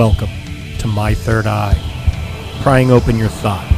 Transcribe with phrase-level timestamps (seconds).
[0.00, 0.30] Welcome
[0.78, 1.76] to My Third Eye,
[2.62, 3.68] prying open your thought,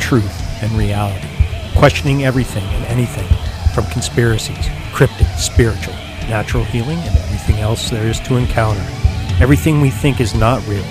[0.00, 0.32] truth,
[0.62, 1.28] and reality,
[1.76, 3.28] questioning everything and anything
[3.74, 5.92] from conspiracies, cryptic, spiritual,
[6.30, 8.80] natural healing, and everything else there is to encounter.
[9.38, 10.82] Everything we think is not real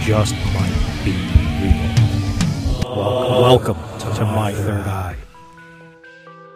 [0.00, 1.12] just might be
[1.60, 2.96] real.
[2.96, 5.16] Welcome, welcome to My Third Eye.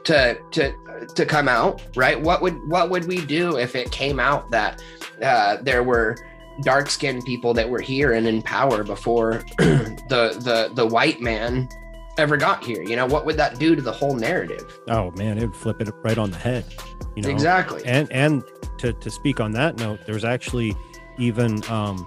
[0.04, 0.74] to to
[1.14, 4.82] to come out right what would what would we do if it came out that
[5.22, 6.16] uh there were
[6.62, 11.68] dark skinned people that were here and in power before the the the white man
[12.18, 15.38] ever got here you know what would that do to the whole narrative Oh man,
[15.38, 16.64] it would flip it right on the head.
[17.14, 17.30] You know?
[17.30, 18.42] exactly and and
[18.78, 20.76] to, to speak on that note there's actually
[21.18, 22.06] even um,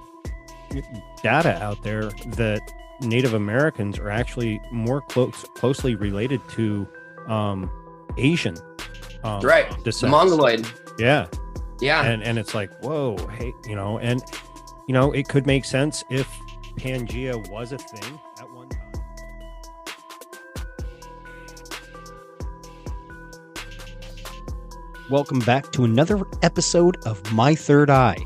[1.22, 2.62] data out there that
[3.02, 6.88] native americans are actually more close closely related to
[7.28, 7.70] um,
[8.18, 8.56] asian
[9.24, 10.12] um, right the descent.
[10.12, 10.66] mongoloid
[10.98, 11.28] yeah
[11.82, 12.04] yeah.
[12.04, 14.22] And and it's like whoa hey you know and
[14.88, 16.28] you know it could make sense if
[16.76, 18.92] pangea was a thing at one time.
[25.10, 28.18] Welcome back to another episode of My Third Eye.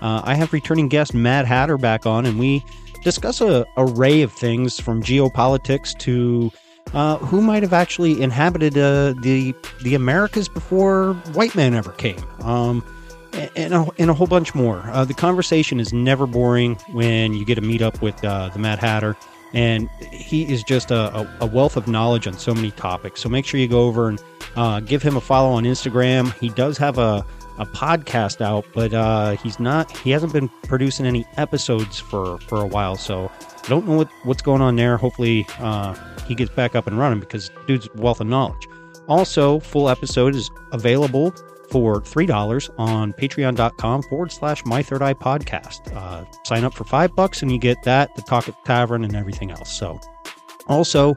[0.00, 2.64] Uh, I have returning guest Mad Hatter back on, and we
[3.04, 6.50] discuss a array of things from geopolitics to
[6.94, 12.22] uh, who might have actually inhabited uh, the the Americas before white men ever came,
[12.40, 12.84] um,
[13.32, 14.82] and, a, and a whole bunch more.
[14.90, 18.58] Uh, the conversation is never boring when you get to meet up with uh, the
[18.58, 19.16] Mad Hatter,
[19.54, 23.20] and he is just a, a, wealth of knowledge on so many topics.
[23.20, 24.22] So make sure you go over and
[24.56, 26.32] uh, give him a follow on Instagram.
[26.38, 27.24] He does have a,
[27.58, 29.94] a podcast out, but uh, he's not.
[29.98, 32.96] He hasn't been producing any episodes for for a while.
[32.96, 33.30] So
[33.64, 34.96] I don't know what, what's going on there.
[34.96, 35.94] Hopefully, uh,
[36.26, 38.66] he gets back up and running because dude's wealth of knowledge.
[39.08, 41.34] Also, full episode is available
[41.72, 45.92] for three dollars on patreon.com forward slash my third eye podcast.
[45.96, 49.02] Uh, sign up for five bucks and you get that, the talk at the tavern,
[49.02, 49.72] and everything else.
[49.72, 49.98] So
[50.68, 51.16] also,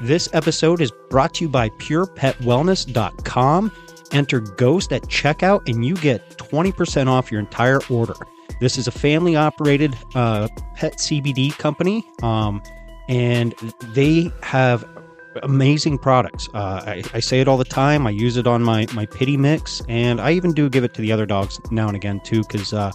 [0.00, 3.72] this episode is brought to you by purepetwellness.com.
[4.12, 8.14] Enter GHOST at checkout and you get 20% off your entire order.
[8.60, 10.46] This is a family operated uh,
[10.76, 12.62] pet CBD company, um,
[13.08, 13.52] and
[13.94, 14.84] they have
[15.42, 16.48] amazing products.
[16.54, 18.06] Uh, I, I say it all the time.
[18.06, 21.02] I use it on my, my pity mix, and I even do give it to
[21.02, 22.92] the other dogs now and again, too, because uh,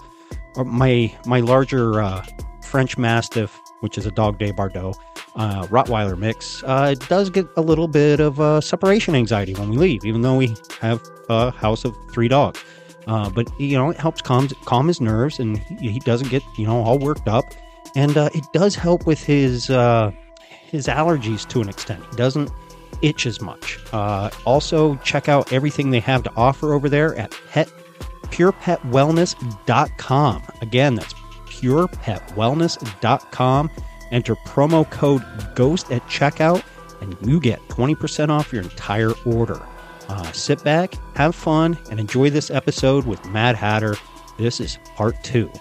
[0.58, 2.26] my, my larger uh,
[2.62, 4.94] French Mastiff which is a Dogue de Bordeaux
[5.36, 9.70] uh, Rottweiler mix, uh, it does get a little bit of uh, separation anxiety when
[9.70, 12.64] we leave, even though we have a house of three dogs.
[13.08, 16.44] Uh, but you know, it helps calm calm his nerves, and he, he doesn't get
[16.58, 17.46] you know all worked up,
[17.96, 20.12] and uh, it does help with his uh,
[20.70, 22.04] his allergies to an extent.
[22.10, 22.52] He doesn't
[23.02, 23.80] itch as much.
[23.92, 27.70] Uh, also, check out everything they have to offer over there at pet
[28.24, 30.44] purepetwellness.com.
[30.62, 33.70] Again, that's purepetwellness.com.
[34.12, 35.24] Enter promo code
[35.56, 36.64] GHOST at checkout,
[37.02, 39.62] and you get 20% off your entire order.
[40.08, 43.96] Uh, sit back, have fun, and enjoy this episode with Mad Hatter.
[44.38, 45.52] This is part two.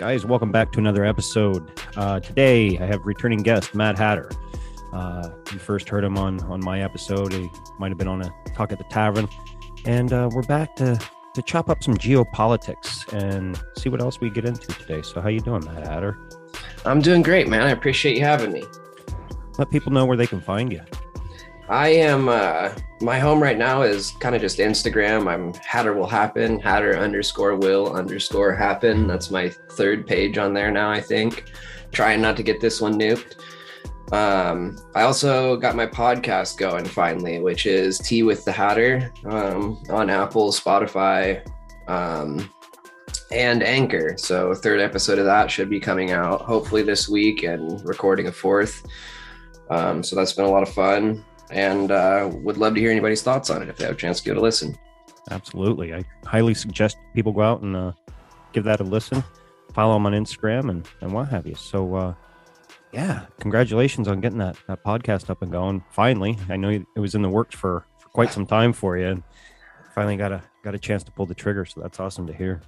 [0.00, 1.78] Guys, welcome back to another episode.
[1.94, 4.30] Uh, today, I have returning guest Mad Hatter.
[4.94, 7.34] Uh, you first heard him on on my episode.
[7.34, 9.28] He might have been on a talk at the tavern,
[9.84, 10.98] and uh, we're back to
[11.34, 15.02] to chop up some geopolitics and see what else we get into today.
[15.02, 16.16] So, how you doing, Mad Hatter?
[16.86, 17.60] I'm doing great, man.
[17.60, 18.64] I appreciate you having me.
[19.58, 20.80] Let people know where they can find you.
[21.70, 25.30] I am uh my home right now is kind of just Instagram.
[25.30, 29.06] I'm Hatter will happen, Hatter underscore will underscore happen.
[29.06, 31.44] That's my third page on there now, I think.
[31.92, 33.36] Trying not to get this one nuked.
[34.12, 39.80] Um, I also got my podcast going finally, which is Tea with the Hatter um,
[39.90, 41.48] on Apple, Spotify,
[41.86, 42.52] um,
[43.30, 44.16] and Anchor.
[44.18, 48.32] So, third episode of that should be coming out hopefully this week and recording a
[48.32, 48.84] fourth.
[49.70, 53.22] Um, so, that's been a lot of fun and uh, would love to hear anybody's
[53.22, 54.76] thoughts on it if they have a chance to give it a listen.
[55.30, 55.94] Absolutely.
[55.94, 57.92] I highly suggest people go out and uh,
[58.52, 59.22] give that a listen.
[59.74, 61.54] Follow them on Instagram and, and what have you.
[61.54, 62.14] So, uh,
[62.92, 65.84] yeah, congratulations on getting that, that podcast up and going.
[65.90, 69.06] Finally, I know it was in the works for, for quite some time for you,
[69.06, 69.22] and
[69.94, 71.64] finally got a got a chance to pull the trigger.
[71.64, 72.60] So that's awesome to hear.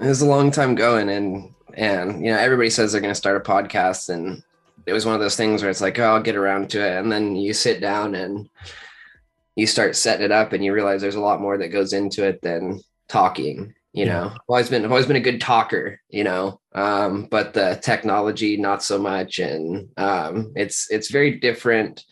[0.00, 3.16] It was a long time going, and and you know everybody says they're going to
[3.18, 4.44] start a podcast, and
[4.86, 6.98] it was one of those things where it's like, oh, I'll get around to it,
[6.98, 8.48] and then you sit down and
[9.56, 12.24] you start setting it up, and you realize there's a lot more that goes into
[12.26, 13.74] it than talking.
[13.92, 17.54] You know, I've always been I've always been a good talker, you know, um, but
[17.54, 22.04] the technology not so much, and um, it's it's very different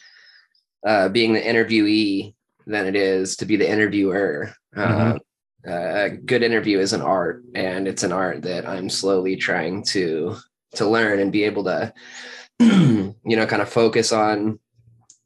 [0.87, 2.35] uh, being the interviewee
[2.69, 4.55] than it is to be the interviewer.
[4.77, 5.19] Mhm.
[5.67, 9.83] Uh, a good interview is an art, and it's an art that I'm slowly trying
[9.87, 10.37] to
[10.77, 11.93] to learn and be able to,
[13.25, 14.59] you know, kind of focus on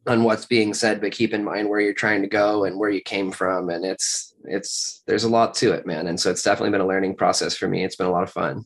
[0.06, 2.90] on what's being said, but keep in mind where you're trying to go and where
[2.90, 3.68] you came from.
[3.70, 6.06] And it's it's there's a lot to it, man.
[6.06, 7.84] And so it's definitely been a learning process for me.
[7.84, 8.64] It's been a lot of fun.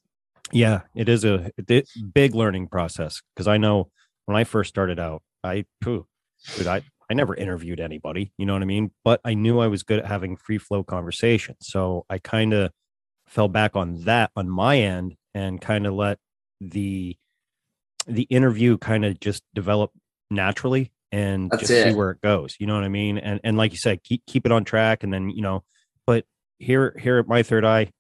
[0.52, 1.50] Yeah, it is a
[2.12, 3.90] big learning process because I know
[4.26, 6.06] when I first started out, I phew,
[6.56, 8.93] dude, I I never interviewed anybody, you know what I mean?
[9.05, 12.73] But I knew I was good at having free flow conversation, so I kind of
[13.26, 16.19] fell back on that on my end and kind of let
[16.61, 17.16] the
[18.11, 19.93] the interview kind of just develop
[20.31, 22.57] naturally and That's just see where it goes.
[22.59, 23.19] You know what I mean?
[23.19, 25.65] And and like you said, keep keep it on track, and then you know.
[26.07, 26.25] But
[26.59, 27.91] here here at my third eye,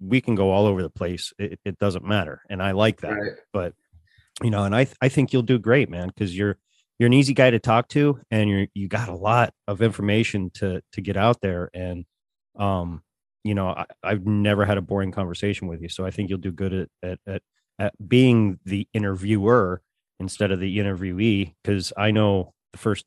[0.00, 1.32] we can go all over the place.
[1.38, 3.12] It, it doesn't matter, and I like that.
[3.12, 3.32] Right.
[3.52, 3.74] But
[4.42, 6.58] you know, and I I think you'll do great, man, because you're
[6.98, 10.50] you're an easy guy to talk to, and you're you got a lot of information
[10.54, 12.04] to to get out there, and
[12.58, 13.02] um,
[13.44, 16.38] you know, I, I've never had a boring conversation with you, so I think you'll
[16.38, 17.42] do good at at at, at
[18.06, 19.82] being the interviewer
[20.20, 23.04] instead of the interviewee, because I know the first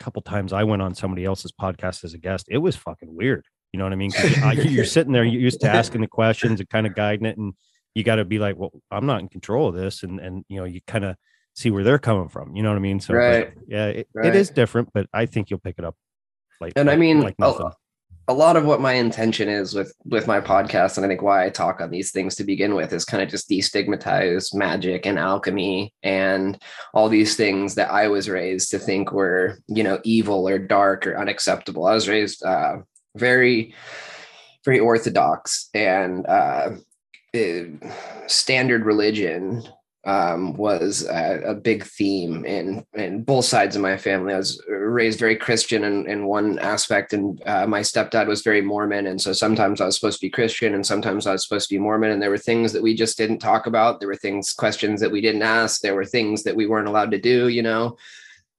[0.00, 3.44] couple times I went on somebody else's podcast as a guest, it was fucking weird.
[3.72, 4.12] You know what I mean?
[4.42, 7.36] I- you're sitting there, you're used to asking the questions and kind of guiding it,
[7.38, 7.54] and
[7.94, 10.58] you got to be like, well, I'm not in control of this, and and you
[10.58, 11.16] know, you kind of
[11.54, 12.56] see where they're coming from.
[12.56, 12.98] You know what I mean?
[13.00, 13.52] So, but, Right.
[13.68, 14.26] yeah, it, Right.
[14.26, 15.94] it is different, but I think you'll pick it up.
[16.60, 17.70] Like, And I mean, like a- nothing.
[18.32, 21.44] A lot of what my intention is with with my podcast and i think why
[21.44, 25.18] i talk on these things to begin with is kind of just destigmatize magic and
[25.18, 26.58] alchemy and
[26.94, 31.06] all these things that i was raised to think were you know evil or dark
[31.06, 31.86] or unacceptable.
[31.86, 32.78] I was raised uh
[33.16, 33.74] very
[34.64, 36.70] very orthodox and uh
[37.34, 37.64] eh,
[38.26, 39.62] standard religion
[40.04, 44.34] um, was a, a big theme in in both sides of my family.
[44.34, 48.60] I was raised very Christian in, in one aspect, and uh, my stepdad was very
[48.60, 51.68] Mormon, and so sometimes I was supposed to be Christian, and sometimes I was supposed
[51.68, 54.00] to be Mormon, and there were things that we just didn't talk about.
[54.00, 55.80] There were things, questions that we didn't ask.
[55.80, 57.48] There were things that we weren't allowed to do.
[57.48, 57.96] You know.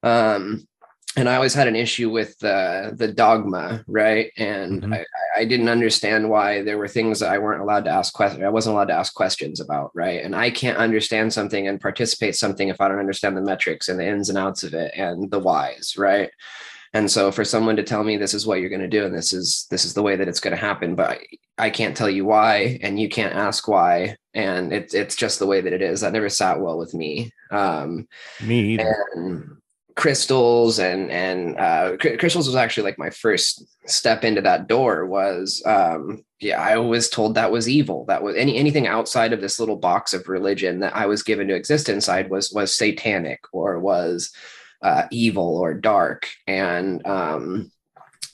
[0.02, 0.68] Um,
[1.16, 4.32] and I always had an issue with uh, the dogma, right?
[4.38, 4.94] And Mhm.
[4.94, 5.06] I,
[5.42, 8.44] I didn't understand why there were things that I weren't allowed to ask questions.
[8.44, 10.24] I wasn't allowed to ask questions about, right?
[10.24, 14.00] And I can't understand something and participate something if I don't understand the metrics and
[14.00, 16.30] the ins and outs of it and the whys, right?
[16.96, 19.16] And so for someone to tell me this is what you're going to do and
[19.16, 21.20] this is this is the way that it's going to happen, but I,
[21.58, 25.48] I can't tell you why and you can't ask why and it's it's just the
[25.48, 26.02] way that it is.
[26.02, 27.32] That never sat well with me.
[27.50, 28.08] Um
[28.46, 28.96] Me either.
[29.16, 29.58] and
[29.96, 35.62] crystals and and uh crystals was actually like my first step into that door was
[35.66, 38.06] um yeah i was told that was evil.
[38.06, 41.48] That was any anything outside of this little box of religion that i was given
[41.48, 44.32] to exist inside was was satanic or was
[44.82, 46.28] uh evil or dark.
[46.48, 47.72] And um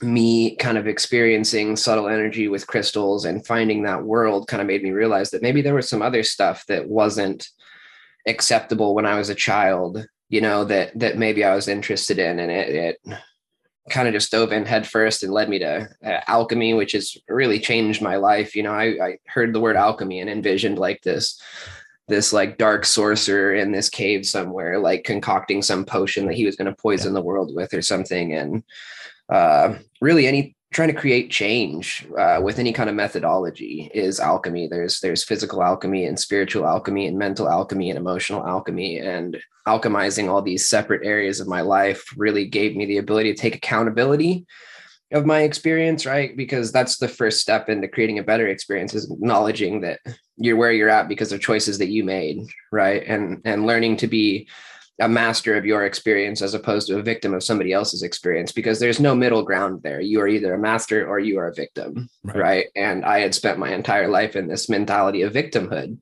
[0.01, 4.81] me kind of experiencing subtle energy with crystals and finding that world kind of made
[4.81, 7.49] me realize that maybe there was some other stuff that wasn't
[8.25, 12.39] acceptable when I was a child, you know, that that maybe I was interested in,
[12.39, 13.19] and it, it
[13.89, 17.59] kind of just dove in headfirst and led me to uh, alchemy, which has really
[17.59, 18.55] changed my life.
[18.55, 21.41] You know, I, I heard the word alchemy and envisioned like this
[22.07, 26.55] this like dark sorcerer in this cave somewhere, like concocting some potion that he was
[26.55, 28.63] going to poison the world with or something, and
[29.29, 34.67] uh, really any trying to create change uh, with any kind of methodology is alchemy.
[34.67, 38.99] There's there's physical alchemy and spiritual alchemy and mental alchemy and emotional alchemy.
[38.99, 43.39] And alchemizing all these separate areas of my life really gave me the ability to
[43.39, 44.45] take accountability
[45.11, 46.37] of my experience right?
[46.37, 49.99] Because that's the first step into creating a better experience is acknowledging that
[50.37, 53.03] you're where you're at because of choices that you made right?
[53.07, 54.47] And and learning to be
[54.99, 58.79] a master of your experience as opposed to a victim of somebody else's experience because
[58.79, 60.01] there's no middle ground there.
[60.01, 62.35] You are either a master or you are a victim Right.
[62.37, 65.97] right, and i had spent my entire life in this mentality of victimhood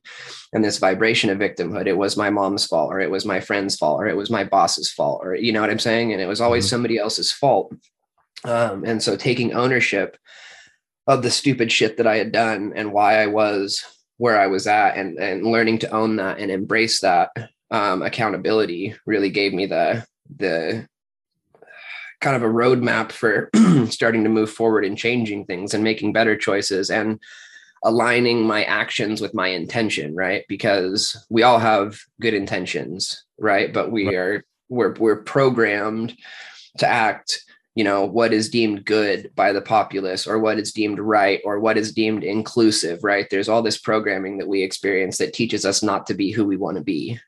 [0.54, 1.86] and this vibration of victimhood.
[1.88, 4.44] It was my mom's fault or it was my friend's fault or it was my
[4.44, 6.12] boss's fault or you know what i'm saying?
[6.13, 6.70] And it was always Mhm.
[6.70, 7.74] somebody else's fault.
[8.44, 10.18] Um, and so taking ownership
[11.08, 13.84] of the stupid shit that i had done and why i was
[14.18, 17.30] where i was at and and learning to own that and embrace that
[17.72, 20.06] um, accountability really gave me the
[20.38, 20.88] the
[22.20, 23.50] kind of a roadmap for
[23.90, 27.20] starting to move forward and changing things and making better choices and
[27.84, 30.44] aligning my actions with my intention right?
[30.50, 33.72] Because we all have good intentions right?
[33.72, 36.16] But we are we're we're programmed
[36.80, 37.44] to act
[37.76, 41.60] you know what is deemed good by the populace or what is deemed right or
[41.60, 43.28] what is deemed inclusive right?
[43.30, 46.58] There's all this programming that we experience that teaches us not to be who we
[46.58, 47.20] want to be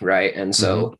[0.00, 0.34] right?
[0.34, 0.96] And so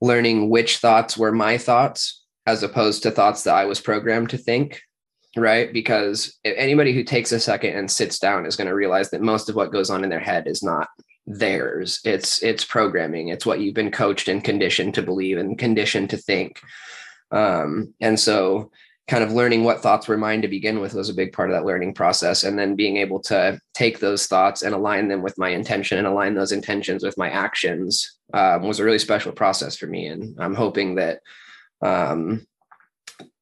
[0.00, 4.38] learning which thoughts were my thoughts as opposed to thoughts that i was programmed to
[4.38, 4.80] think
[5.36, 5.72] right?
[5.72, 9.48] Because anybody who takes a second and sits down is going to realize that most
[9.48, 10.88] of what goes on in their head is not
[11.26, 12.00] theirs.
[12.04, 13.28] It's it's programming.
[13.28, 16.60] It's what you've been coached and conditioned to believe and conditioned to think.
[17.30, 18.70] Um, and so
[19.06, 21.54] kind of learning what thoughts were mine to begin with was a big part of
[21.54, 25.36] that learning process and then being able to take those thoughts and align them with
[25.36, 29.76] my intention and align those intentions with my actions um, was a really special process
[29.76, 31.20] for me and i'm hoping that
[31.82, 32.46] um,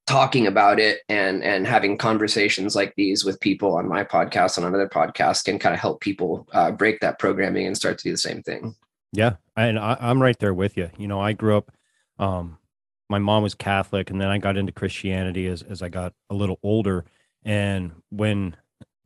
[0.08, 4.66] talking about it and and having conversations like these with people on my podcast and
[4.66, 8.04] on other podcasts can kind of help people uh, break that programming and start to
[8.04, 8.74] do the same thing
[9.12, 10.90] Yeah, and I, I'm right there with you.
[10.96, 11.70] You know, I grew up.
[12.18, 12.58] Um,
[13.08, 16.34] my mom was Catholic, and then I got into Christianity as as I got a
[16.34, 17.04] little older.
[17.44, 18.56] And when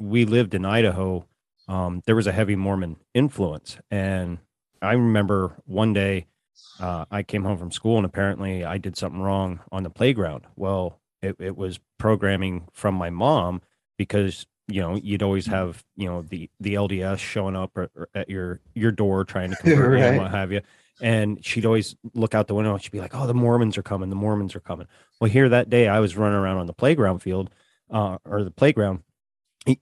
[0.01, 1.27] we lived in Idaho,
[1.69, 3.79] um, there was a heavy Mormon influence.
[3.91, 4.39] And
[4.83, 6.27] I remember one day
[6.79, 10.45] uh, I came home from school, and apparently I did something wrong on the playground.
[10.57, 13.63] Well, it, it was programming from my mom
[13.97, 18.09] because you know you'd always have you know the the LDS showing up or, or
[18.15, 20.61] at your your door trying to convert you and what have you.
[21.01, 23.83] And she'd always look out the window and she'd be like, "Oh, the Mormons are
[23.83, 24.09] coming!
[24.09, 24.87] The Mormons are coming!"
[25.21, 27.51] Well, here that day, I was running around on the playground field,
[27.91, 29.03] uh, or the playground,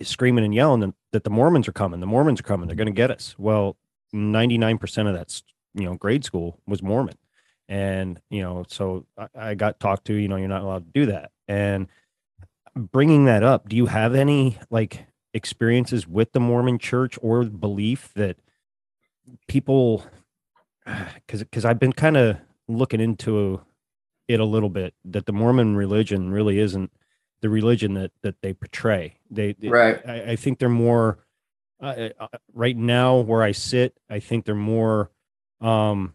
[0.03, 2.01] screaming and yelling that- the Mormons are coming!
[2.01, 2.67] The Mormons are coming!
[2.67, 3.37] They're going to get us!
[3.39, 3.77] Well,
[4.13, 5.41] ninety nine percent of that
[5.75, 7.17] you know grade school was Mormon,
[7.69, 10.15] and you know, so I, I got talked to.
[10.15, 11.87] You know, you're not allowed to do that, and
[12.77, 18.13] bringing that up, do you have any like experiences with the Mormon church or belief
[18.15, 18.37] that
[19.49, 20.05] people
[21.15, 22.37] because because I've been kind of
[22.69, 23.61] looking into
[24.29, 26.91] it a little bit that the Mormon religion really isn't
[27.41, 29.19] the religion that that they portray.
[29.31, 30.01] They, Right.
[30.07, 31.19] I, I think they're more
[31.81, 33.95] uh, uh, right now where I sit.
[34.09, 35.11] I think they're more.
[35.61, 36.15] Um,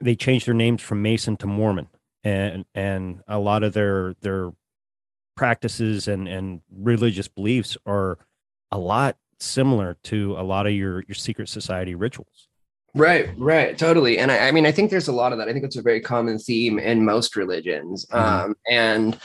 [0.00, 1.88] they changed their names from Mason to Mormon,
[2.22, 4.52] and and a lot of their their
[5.36, 8.18] practices and and religious beliefs are
[8.70, 12.48] a lot similar to a lot of your your secret society rituals.
[12.96, 14.18] Right, right, totally.
[14.18, 15.48] And I, I mean, I think there's a lot of that.
[15.48, 18.06] I think it's a very common theme in most religions.
[18.06, 18.18] Mhm.
[18.18, 19.18] Um, and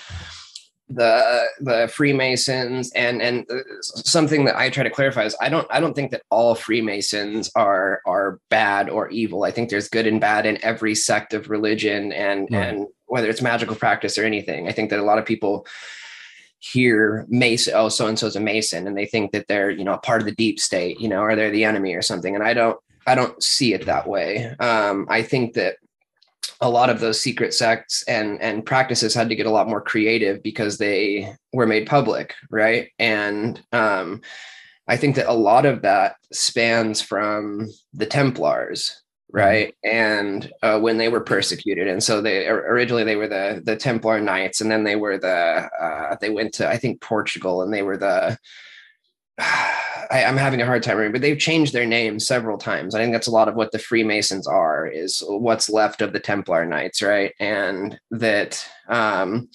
[0.89, 5.65] the the Freemasons and and uh, something that I try to clarify is I don't
[5.71, 9.43] I don't think that all Freemasons are are bad or evil.
[9.43, 13.41] I think there's good and bad in every sect of religion and and whether it's
[13.41, 14.67] magical practice or anything.
[14.67, 15.65] I think that a lot of people
[16.59, 19.93] hear Mason, oh, so and so's a Mason, and they think that they're, you know,
[19.93, 22.35] a part of the deep state, you know, or they're the enemy or something.
[22.35, 24.55] And I don't, I don't see it that way.
[24.59, 25.77] Um, I think that
[26.59, 29.81] a lot of those secret sects and and practices had to get a lot more
[29.81, 32.89] creative because they were made public, right?
[32.99, 34.21] And um,
[34.87, 40.97] I think that a lot of that spans from the Templars, right and uh, when
[40.97, 44.83] they were persecuted and so they originally they were the the templar knights and then
[44.83, 48.37] they were the uh, they went to i think portugal and they were the
[50.11, 52.93] I, am having a hard time remembering, but they've changed their name several times.
[52.93, 56.19] I think that's a lot of what the Freemasons are, is what's left of the
[56.19, 57.33] Templar Knights, right?
[57.39, 59.49] And that um,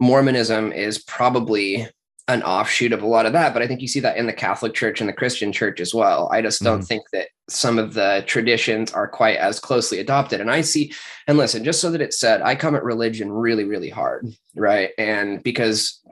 [0.00, 1.88] Mormonism is probably
[2.28, 4.32] an offshoot of a lot of that but i think you see that in the
[4.32, 6.86] catholic church and the christian church as well i just don't mm.
[6.86, 10.92] think that some of the traditions are quite as closely adopted and i see
[11.26, 14.90] and listen just so that it's said i come at religion really really hard right
[14.98, 16.02] and because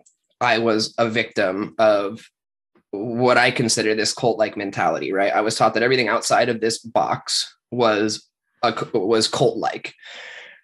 [0.41, 2.27] i was a victim of
[2.91, 6.61] what i consider this cult like mentality right i was taught that everything outside of
[6.61, 8.29] this box was
[8.63, 9.95] a, was cult like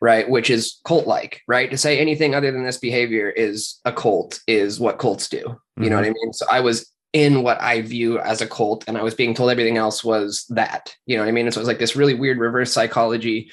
[0.03, 0.29] right?
[0.29, 1.71] Which is cult like, right?
[1.71, 5.37] To say anything other than this behavior is a cult is what cults do.
[5.37, 5.85] You mm-hmm.
[5.85, 6.25] know what I mm-hmm.
[6.25, 6.33] mean?
[6.33, 9.51] So I was in what I view as a cult and I was being told
[9.51, 10.93] everything else was that.
[11.07, 11.47] You know what I mean?
[11.47, 13.53] And so it was like this really weird reverse psychology.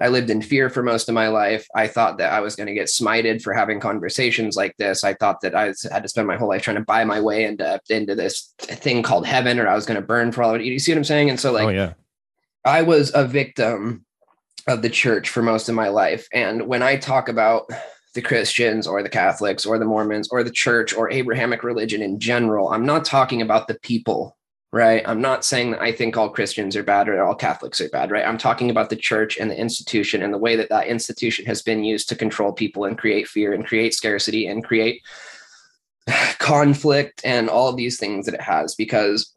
[0.00, 1.66] I lived in fear for most of my life.
[1.74, 5.04] I thought that I was going to get smited for having conversations like this.
[5.04, 7.44] I thought that I had to spend my whole life trying to buy my way
[7.44, 10.60] into into this thing called heaven, or I was going to burn for all of
[10.60, 10.64] it.
[10.64, 11.30] You see what I'm saying?
[11.30, 11.94] And so, like, oh, yeah.
[12.64, 14.04] I was a victim
[14.66, 16.26] of the church for most of my life.
[16.32, 17.70] And when I talk about
[18.14, 22.18] the Christians or the Catholics or the Mormons or the church or Abrahamic religion in
[22.18, 24.36] general, I'm not talking about the people,
[24.72, 25.02] right?
[25.06, 28.10] I'm not saying that I think all Christians are bad or all Catholics are bad,
[28.10, 28.26] right?
[28.26, 31.62] I'm talking about the church and the institution and the way that that institution has
[31.62, 35.02] been used to control people and create fear and create scarcity and create
[36.38, 39.32] conflict and all of these things that it has because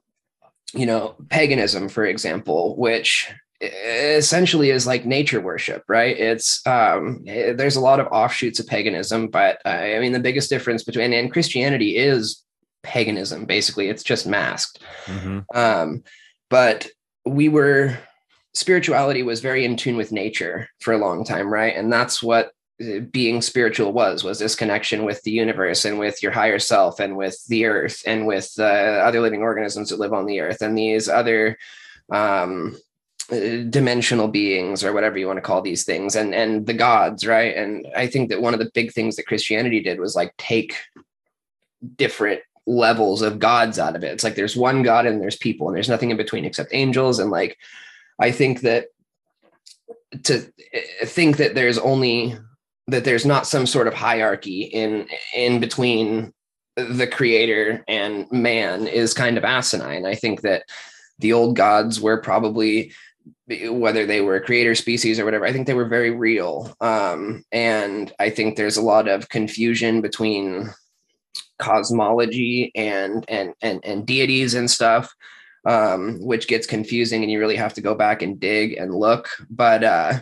[0.73, 3.31] you know paganism for example which
[3.61, 9.27] essentially is like nature worship right it's um there's a lot of offshoots of paganism
[9.27, 12.43] but uh, i mean the biggest difference between and christianity is
[12.83, 13.89] paganism basically.
[13.89, 14.79] It's just masked.
[15.05, 15.39] Mm-hmm.
[15.55, 16.03] um
[16.49, 16.87] but
[17.25, 17.97] we were
[18.53, 21.75] spirituality was very in tune with nature for a long time right?
[21.75, 26.21] And that's what eh, being spiritual was was this connection with the universe and with
[26.23, 30.13] your higher self and with the earth and with uh, other living organisms that live
[30.13, 31.57] on the earth and these other
[32.11, 32.75] um
[33.31, 37.27] uh, dimensional beings or whatever you want to call these things and and the gods
[37.27, 37.55] right?
[37.55, 40.75] And i think that one of the big things that christianity did was like take
[41.95, 44.11] different levels of gods out of it.
[44.11, 47.19] It's like there's one god and there's people and there's nothing in between except angels.
[47.19, 47.57] And like
[48.19, 48.87] i think that
[50.23, 52.37] to uh, think that there's only
[52.87, 56.31] that there's not some sort of hierarchy in in between
[56.75, 60.05] the creator and man is kind of asinine.
[60.05, 60.63] I think that
[61.17, 62.93] the old gods were probably
[63.69, 66.75] whether they were a creator species or whatever i think they were very real.
[66.81, 70.69] Um, and i think there's a lot of confusion between
[71.59, 75.13] cosmology and and and, and deities and stuff
[75.65, 79.29] um, which gets confusing and you really have to go back and dig and look.
[79.49, 80.19] But uh,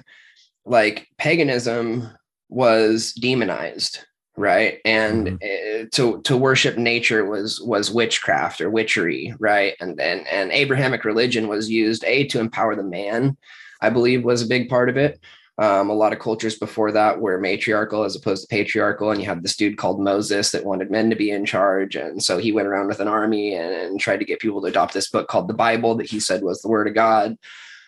[0.65, 2.09] like paganism
[2.49, 3.99] was demonized
[4.39, 4.77] right?
[4.85, 5.87] And mm-hmm.
[5.93, 9.75] to to worship nature was was witchcraft or witchery right?
[9.79, 13.35] And and and abrahamic religion was used a to empower the man
[13.81, 15.19] i believe was a big part of it
[15.59, 19.11] um, a lot of cultures before that were matriarchal as opposed to patriarchal.
[19.11, 21.95] And you had this dude called moses that wanted men to be in charge.
[21.95, 24.67] And so he went around with an army and, and tried to get people to
[24.67, 27.37] adopt this book called the bible that he said was the word of god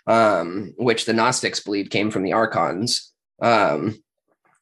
[0.10, 3.14] um, which the gnostics believed came from the archons.
[3.42, 4.02] Um,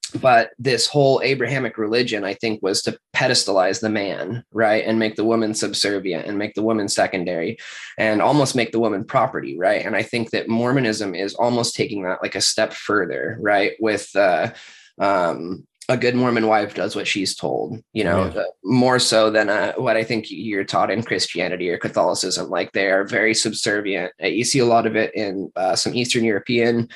[0.10, 5.16] but this whole abrahamic religion i think was to pedestalize the man right and make
[5.16, 7.58] the woman subservient and make the woman secondary
[7.98, 12.04] and almost make the woman property right and i think that mormonism is almost taking
[12.04, 14.52] that like a step further right with uh,
[15.00, 18.44] um, a good Mormon wife does what she's told, you know, yeah.
[18.64, 22.50] more so than uh, what I think you're taught in Christianity or Catholicism.
[22.50, 24.12] Like they are very subservient.
[24.20, 26.90] You see a lot of it in uh, some Eastern European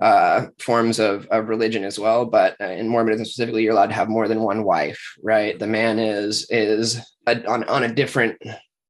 [0.00, 2.24] uh, forms of, of religion as well.
[2.24, 5.58] But uh, in Mormonism specifically, you're allowed to have more than one wife, right?
[5.58, 8.40] The man is is a, on on a different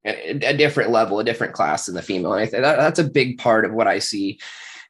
[0.04, 2.32] a different level, a different class than the female.
[2.32, 4.38] And I think that, that's a big part of what I see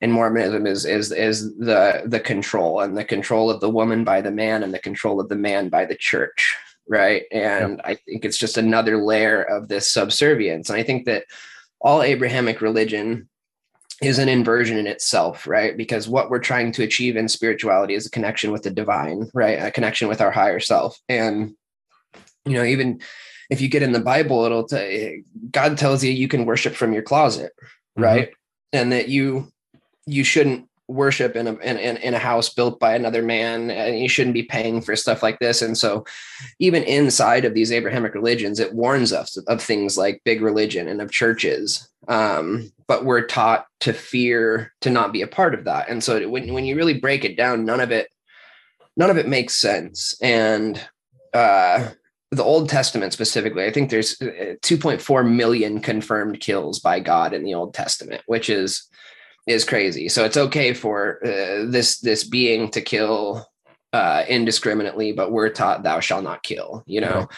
[0.01, 4.21] in Mormonism is is is the the control and the control of the woman by
[4.21, 6.57] the man and the control of the man by the church,
[6.89, 7.25] right?
[7.33, 7.81] And yep.
[7.85, 10.71] I think it's just another layer of this subservience.
[10.71, 11.25] And I think that
[11.81, 13.29] all Abrahamic religion
[14.03, 15.77] is an inversion in itself, right?
[15.77, 19.59] Because what we're trying to achieve in spirituality is a connection with the divine, right?
[19.59, 20.99] A connection with our higher self.
[21.09, 21.55] And,
[22.47, 23.01] you know, even
[23.51, 26.93] if you get in the Bible, it'll t- God tells you you can worship from
[26.93, 27.53] your closet,
[27.99, 28.03] Mhm.
[28.03, 28.31] right?
[28.73, 29.53] And that you
[30.07, 34.01] you shouldn't worship in a in, in, in a house built by another man and
[34.01, 36.05] you shouldn't be paying for stuff like this and so
[36.59, 41.01] even inside of these abrahamic religions it warns us of things like big religion and
[41.01, 45.89] of churches um, but we're taught to fear to not be a part of that
[45.89, 48.09] and so when, when you really break it down none of it
[48.97, 50.87] none of it makes sense and
[51.33, 51.89] uh
[52.31, 57.43] the Old Testament specifically, I think there's uh, 2.4 million confirmed kills by God in
[57.43, 58.89] the Old Testament, which is
[59.47, 60.09] is crazy.
[60.09, 63.47] So it's okay for uh, this this being to kill
[63.93, 66.85] uh, indiscriminately, but we're taught thou shall not kill.
[66.87, 67.29] You know,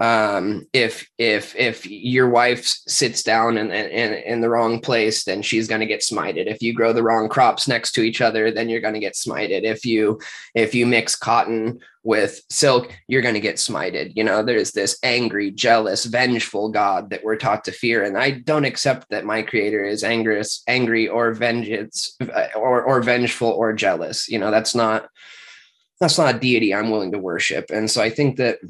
[0.00, 5.42] um, if if if your wife sits down in in, in the wrong place, then
[5.42, 6.46] she's going to get smited.
[6.46, 9.12] If you grow the wrong crops next to each other, then you're going to get
[9.12, 9.64] smited.
[9.64, 10.18] If you
[10.54, 14.12] if you mix cotton with silk, you're going to get smited.
[14.16, 18.30] You know, there's this angry, jealous, vengeful God that we're taught to fear, and I
[18.30, 22.16] don't accept that my Creator is angry, angry or vengeance,
[22.56, 24.30] or or vengeful or jealous.
[24.30, 25.10] You know, that's not
[26.00, 28.60] that's not a deity I'm willing to worship, and so I think that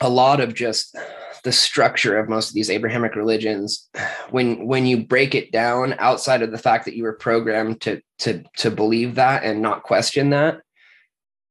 [0.00, 0.96] a lot of just
[1.44, 3.88] the structure of most of these abrahamic religions
[4.30, 8.00] when when you break it down outside of the fact that you were programmed to
[8.18, 10.60] to to believe that and not question that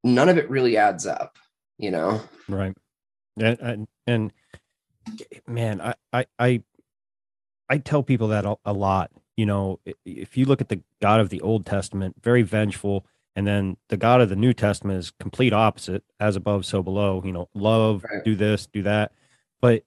[0.03, 1.37] none of it really adds up
[1.77, 2.75] you know Right.
[3.39, 4.33] And and, and
[5.45, 6.63] man, I, I I
[7.69, 9.11] I tell people that a, a lot.
[9.35, 13.05] You know, if you look at the God of the Old Testament, very vengeful,
[13.37, 17.21] and then the God of the New Testament is complete opposite, as above, so below.
[17.23, 18.23] You know, love, Right.
[18.25, 19.11] do this, do that.
[19.61, 19.83] But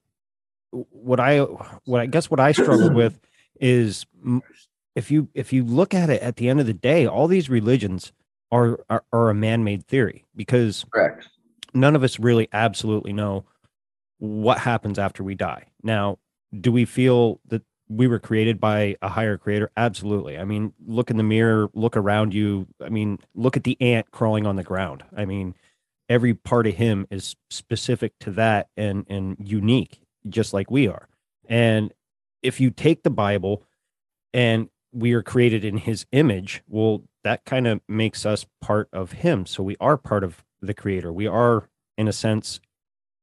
[0.71, 3.19] what I what I guess what I struggle with
[3.59, 4.05] is
[4.95, 7.49] if you if you look at it at the end of the day, all these
[7.49, 8.13] religions
[8.53, 11.27] are are, are a man-made theory because correct
[11.73, 13.43] none of us really absolutely know
[14.19, 15.65] what happens after we die.
[15.83, 16.19] Now,
[16.59, 19.69] do we feel that we were created by a higher creator?
[19.75, 20.37] Absolutely.
[20.37, 22.67] I mean, look in the mirror, look around you.
[22.83, 25.03] I mean, look at the ant crawling on the ground.
[25.15, 25.55] I mean,
[26.07, 29.99] every part of him is specific to that and and unique,
[30.29, 31.07] just like we are.
[31.49, 31.93] And
[32.41, 33.63] if you take the Bible
[34.33, 39.11] and we are created in his image, well, that kind of makes us part of
[39.13, 39.45] him.
[39.45, 41.11] So we are part of the creator.
[41.13, 42.59] We are, in a sense,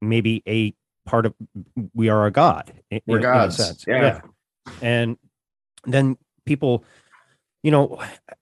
[0.00, 0.74] maybe a
[1.07, 1.35] part of,
[1.94, 2.72] we are a God.
[2.90, 3.85] in- We're in- in a gods, sense.
[3.88, 4.20] yeah.
[4.83, 5.16] And
[5.85, 6.85] then people,
[7.62, 8.00] you know,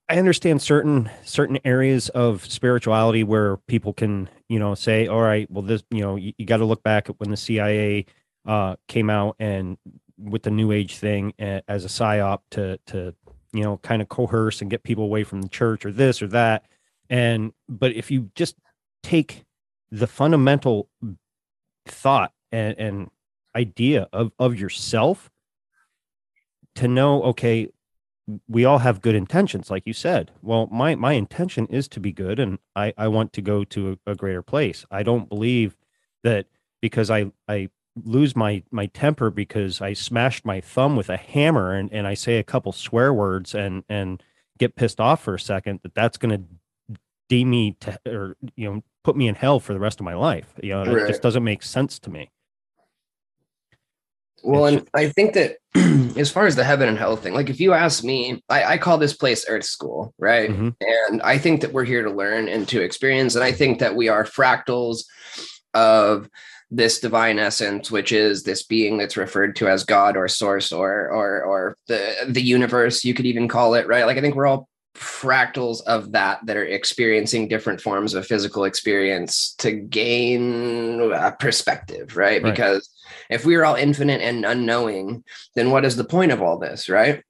[0.09, 5.51] I understand certain certain areas of spirituality where people can, you know, say, all right,
[5.51, 8.07] well, this, you know, you, you got to look back at when the CIA
[8.47, 9.77] uh, came out and
[10.19, 13.15] with the New Age thing as a psyop to to
[13.53, 16.29] you know kind of coerce and get people away from the church or this or
[16.29, 16.65] that.
[17.11, 18.57] And but if you just
[19.03, 19.45] take
[19.91, 20.89] the fundamental
[21.87, 23.11] thought and, and
[23.55, 25.31] idea of of yourself
[26.77, 27.69] to know, okay,
[28.49, 30.33] we all have good intentions, like you said.
[30.43, 33.99] Well, my my intention is to be good, and I I want to go to
[34.07, 34.85] a, a greater place.
[34.91, 35.77] I don't believe
[36.25, 36.47] that
[36.81, 37.71] because I I
[38.05, 42.15] lose my my temper because I smashed my thumb with a hammer and and I
[42.15, 44.23] say a couple swear words and and
[44.59, 46.97] get pissed off for a second that that's going to
[47.29, 50.15] deem me to or you know put me in hell for the rest of my
[50.15, 50.55] life.
[50.63, 52.31] You know, it just doesn't make sense to me.
[54.47, 55.57] Well, and I think that
[56.17, 58.79] as far as the heaven and hell thing, like if you ask me, I, I
[58.79, 60.51] call this place Earth School, right?
[60.51, 60.75] Mhm.
[60.81, 63.35] And I think that we're here to learn and to experience.
[63.35, 65.05] And I think that we are fractals
[65.75, 66.31] of
[66.71, 71.11] this divine essence, which is this being that's referred to as God or source or
[71.11, 74.07] or or the the universe, you could even call it, right?
[74.07, 78.65] Like I think we're all fractals of that that are experiencing different forms of physical
[78.65, 82.43] experience to gain a perspective, right?
[82.43, 82.51] Right.
[82.51, 82.89] Because
[83.31, 86.89] if we are all infinite and unknowing, then what is the point of all this,
[86.89, 87.23] right?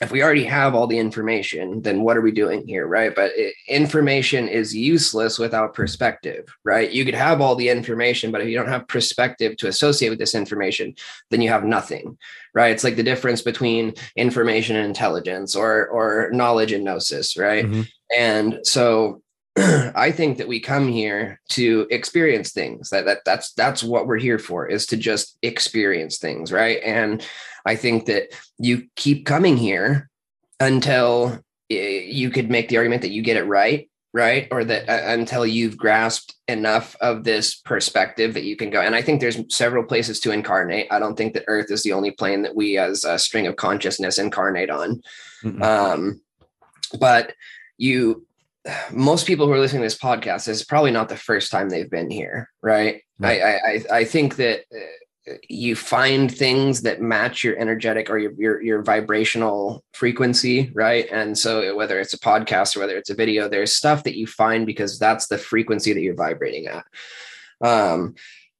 [0.00, 3.14] If we already have all the information, then what are we doing here, right?
[3.14, 6.90] But i information is useless without perspective, right?
[6.90, 10.18] You could have all the information, but if you don't have perspective to associate with
[10.18, 10.94] this information,
[11.30, 12.18] then you have nothing,
[12.54, 12.72] right?
[12.72, 17.64] It's like the difference between information and intelligence or or knowledge and gnosis, right?
[17.64, 17.88] Mhm.
[18.16, 19.22] And so
[19.94, 22.90] I think that we come here to experience things.
[22.90, 26.80] That, that that's that's what we're here for is to just experience things, right?
[26.84, 27.26] And
[27.64, 30.10] I think that you keep coming here
[30.60, 31.40] until
[31.70, 35.12] eh, you could make the argument that you get it right, right or that uh,
[35.12, 39.38] until you've grasped enough of this perspective that you can go and i think there's
[39.54, 42.78] several places to incarnate i don't think that earth is the only plane that we
[42.78, 45.02] as a string of consciousness incarnate on
[45.44, 45.62] Mm-mm.
[45.62, 46.20] um
[46.98, 47.34] but
[47.76, 48.26] you
[48.92, 51.90] most people who are listening to this podcast is probably not the first time they've
[51.90, 53.02] been here right?
[53.18, 53.42] Right.
[53.42, 58.18] I, I i I think that uh, you find things that match your energetic or
[58.18, 61.06] your, your your vibrational frequency right?
[61.10, 64.26] And so whether it's a podcast or whether it's a video there's stuff that you
[64.26, 66.84] find because that's the frequency that you're vibrating at.
[67.60, 68.14] Um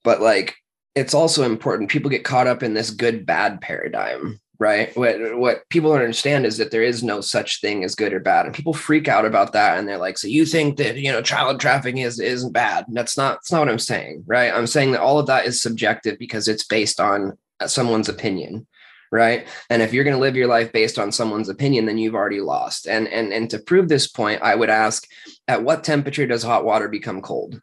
[0.04, 0.56] but like
[0.94, 4.96] it's also important people get caught up in this good bad paradigm right?
[4.96, 8.20] What what people don't understand is that there is no such thing as good or
[8.20, 11.12] bad and people freak out about that and they're like so you think that you
[11.12, 12.86] know child trafficking is isn't bad?
[12.88, 14.52] That's not that's not what i'm saying right?
[14.52, 18.66] I'm saying that all of that is subjective because it's based on someone's opinion
[19.12, 19.46] right?
[19.70, 22.40] And if you're going to live your life based on someone's opinion then you've already
[22.40, 22.86] lost.
[22.88, 25.06] And and and to prove this point i would ask
[25.48, 27.60] at what temperature does hot water become cold?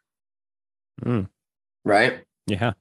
[1.04, 1.28] Mm.
[1.84, 2.20] right?
[2.46, 2.72] Yeah.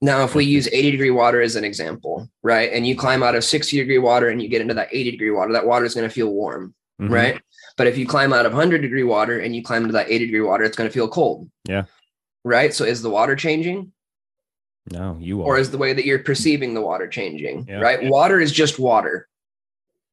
[0.00, 3.34] Now, if we use 80 degree water as an example, right, and you climb out
[3.34, 5.94] of 60 degree water and you get into that 80 degree water, that water is
[5.94, 7.10] going to feel warm, Mhm.
[7.10, 7.40] right?
[7.76, 10.26] But if you climb out of 100 degree water and you climb into that 80
[10.26, 11.50] degree water, it's going to feel cold.
[11.68, 11.84] Yeah.
[12.44, 12.72] Right.
[12.72, 13.92] So is the water changing
[14.90, 15.44] No, you are.
[15.46, 17.66] or is the way that you're perceiving the water changing?
[17.68, 17.80] Yeah.
[17.80, 18.02] Right.
[18.08, 19.28] Water is just water,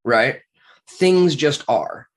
[0.03, 0.41] right?
[0.99, 2.07] Things just are.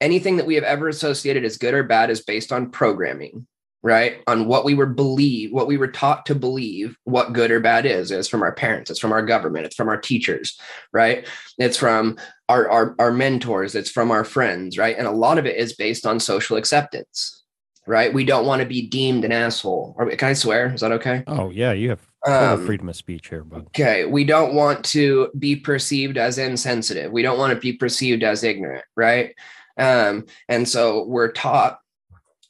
[0.00, 3.46] Anything that we have ever associated as good or bad is based on programming,
[3.82, 4.22] right?
[4.26, 7.86] On what we were believe, what we were taught to believe what good or bad
[7.86, 8.10] is.
[8.10, 10.58] It's from our parents, it's from our government, it's from our teachers,
[10.92, 11.26] right?
[11.58, 14.96] It's from our, our, our mentors, it's from our friends, right?
[14.98, 17.42] And a lot of it is based on social acceptance,
[17.86, 18.12] right?
[18.12, 19.94] We don't want to be deemed an asshole.
[19.96, 20.72] Or can I swear?
[20.74, 21.24] Is that okay?
[21.26, 23.68] oh yeah, you have Um, freedom of speech here, bud.
[23.68, 27.10] Okay, we don't want to be perceived as insensitive.
[27.10, 29.34] We don't want to be perceived as ignorant, right?
[29.78, 31.78] Um, and so we're taught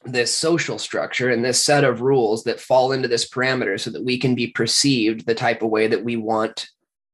[0.04, 4.04] this social structure and this set of rules that fall into this parameter so that
[4.04, 6.68] we can be perceived the type of way that we want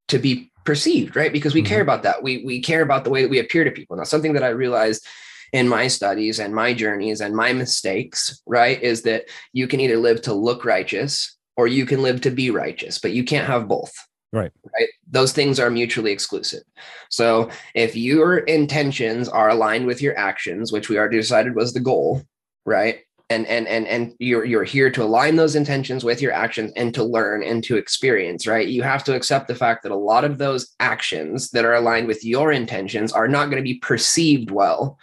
[0.08, 1.32] to be perceived, right?
[1.32, 1.66] Because we Mhm.
[1.66, 2.22] care about that.
[2.22, 3.96] We we care about the way that we appear to people.
[3.96, 5.04] Now, something that I realized
[5.52, 9.96] in my studies and my journeys and my mistakes, right, is that you can either
[9.96, 13.68] live to look righteous or you can live to be righteous, but you can't have
[13.68, 13.92] both.
[14.32, 14.52] Right.
[14.78, 14.88] Right.
[15.08, 16.62] Those things are mutually exclusive.
[17.10, 21.80] So if your intentions are aligned with your actions, which we already decided was the
[21.80, 22.22] goal,
[22.66, 23.00] right?
[23.28, 26.94] And and and and you're you're here to align those intentions with your actions and
[26.94, 28.68] to learn and to experience, right?
[28.68, 32.06] You have to accept the fact that a lot of those actions that are aligned
[32.06, 34.98] with your intentions are not going to be perceived well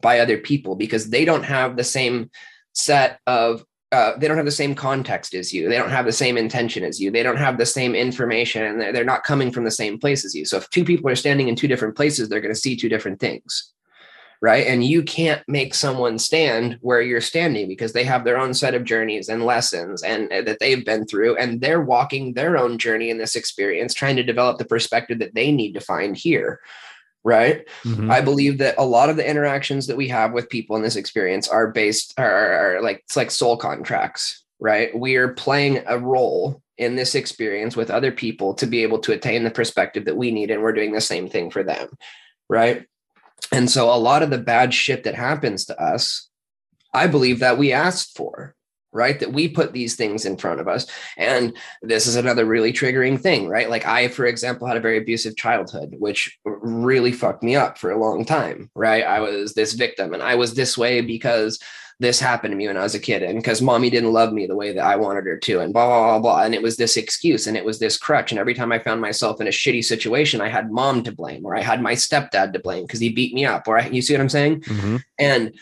[0.00, 2.30] by other people because they don't have the same
[2.72, 5.68] set of uh, they don't have the same context as you.
[5.68, 7.10] They don't have the same intention as you.
[7.10, 10.24] They don't have the same information, and they're, they're not coming from the same place
[10.24, 10.44] as you.
[10.44, 12.90] So if two people are standing in two different places, they're going to see two
[12.90, 13.72] different things,
[14.40, 14.66] right?
[14.66, 18.74] And you can't make someone stand where you're standing because they have their own set
[18.74, 22.78] of journeys and lessons and uh, that they've been through, and they're walking their own
[22.78, 26.60] journey in this experience, trying to develop the perspective that they need to find here,
[27.24, 27.66] right?
[27.84, 28.10] Mhm.
[28.10, 30.96] I believe that a lot of the interactions that we have with people in this
[30.96, 34.96] experience are based are, are like it's like soul contracts, right?
[34.96, 39.12] We are playing a role in this experience with other people to be able to
[39.12, 41.88] attain the perspective that we need, and we're doing the same thing for them,
[42.48, 42.86] right?
[43.52, 46.28] And so a lot of the bad shit that happens to us,
[46.92, 48.54] I believe that we asked for,
[48.92, 49.18] right?
[49.20, 50.86] That we put these things in front of us.
[51.16, 53.70] And this is another really triggering thing, right?
[53.70, 57.90] Like I, for example, had a very abusive childhood, which really fucked me up for
[57.90, 59.04] a long time, right?
[59.04, 61.58] I was this victim and I was this way because
[62.00, 64.46] this happened to me when I was a kid and because mommy didn't love me
[64.46, 66.42] the way that I wanted her to and blah, blah, blah, blah.
[66.44, 68.30] And it was this excuse and it was this crutch.
[68.30, 71.44] And every time I found myself in a shitty situation, I had mom to blame
[71.44, 74.00] or I had my stepdad to blame because he beat me up or I, you
[74.00, 74.60] see what I'm saying?
[74.60, 75.02] Mhm.
[75.18, 75.52] And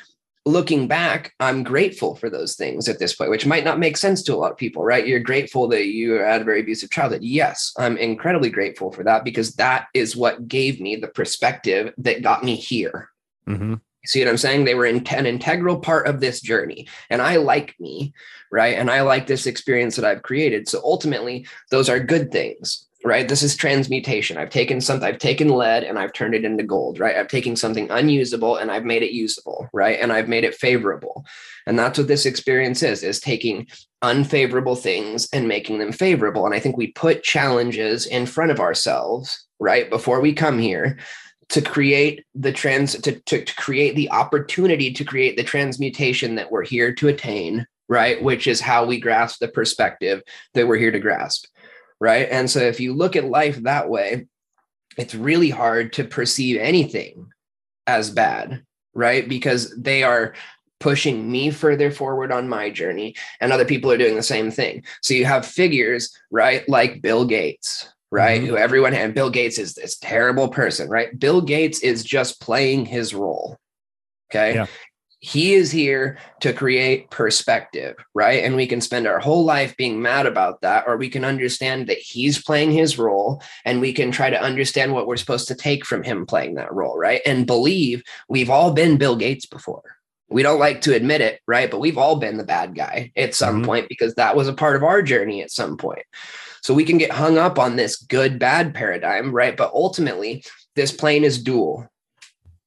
[0.45, 4.23] looking back, I'm grateful for those things at this point, which might not make sense
[4.25, 5.07] to a lot of people, right?
[5.07, 7.23] You're grateful that you had a very abusive childhood.
[7.25, 12.23] Yes, I'm incredibly grateful for that because that is what gave me the perspective that
[12.23, 13.09] got me here.
[13.49, 13.81] Mhm.
[14.07, 14.65] See what I'm saying?
[14.65, 16.89] They were in, an integral part of this journey.
[17.11, 18.13] And I like me,
[18.51, 18.79] right?
[18.79, 20.69] And I like this experience that I've created.
[20.69, 23.29] So ultimately, those are good things, right?
[23.29, 24.37] This is transmutation.
[24.37, 27.17] I've taken something, I've taken lead and I've turned it into gold, right?
[27.17, 29.99] I've taken something unusable and I've made it usable, right?
[30.01, 31.25] And I've made it favorable.
[31.67, 33.67] And that's what this experience is, is taking
[34.03, 36.47] unfavorable things and making them favorable.
[36.47, 39.91] And I think we put challenges in front of ourselves, right?
[39.91, 40.99] Before we come here
[41.49, 46.51] to create the trans to, to, to create the opportunity to create the transmutation that
[46.51, 48.21] we're here to attain right?
[48.21, 50.21] Which is how we grasp the perspective
[50.55, 51.47] that we're here to grasp
[52.01, 52.29] right?
[52.31, 54.27] And so if you look at life that way
[54.97, 57.29] it's really hard to perceive anything
[57.87, 58.63] as bad
[58.95, 59.29] right?
[59.29, 60.35] Because they are
[60.81, 64.85] pushing me further forward on my journey and other people are doing the same thing.
[65.03, 68.41] So you have figures right like bill gates right?
[68.41, 68.47] Mhm.
[68.47, 71.19] who everyone and bill gates is this terrible person right?
[71.19, 73.59] Bill gates is just playing his role
[74.31, 74.55] okay?
[74.55, 74.67] Yeah.
[75.19, 78.45] he is here to create perspective right?
[78.45, 81.89] And we can spend our whole life being mad about that or we can understand
[81.89, 85.55] that he's playing his role and we can try to understand what we're supposed to
[85.55, 87.21] take from him playing that role right?
[87.27, 89.83] And believe we've all been bill gates before.
[90.29, 91.71] We don't like to admit it right?
[91.71, 93.67] But we've all been the bad guy at some Mhm.
[93.67, 96.05] point because that was a part of our journey at some point
[96.63, 99.57] so we can get hung up on this good bad paradigm right?
[99.57, 101.89] But ultimately this plane is dual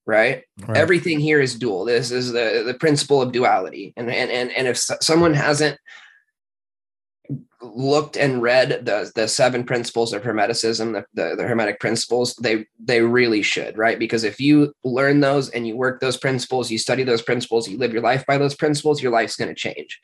[0.10, 0.43] right?
[0.65, 0.75] Right.
[0.75, 1.86] everything here is dual.
[1.86, 3.93] This is the the principle of duality.
[3.95, 5.78] And and and, and if someone hasn't
[7.62, 12.65] looked and read the the seven principles of hermeticism the, the the hermetic principles they
[12.84, 13.99] they really should right?
[13.99, 17.78] Because if you learn those and you work those principles you study those principles you
[17.78, 20.02] live your life by those principles your life's going to change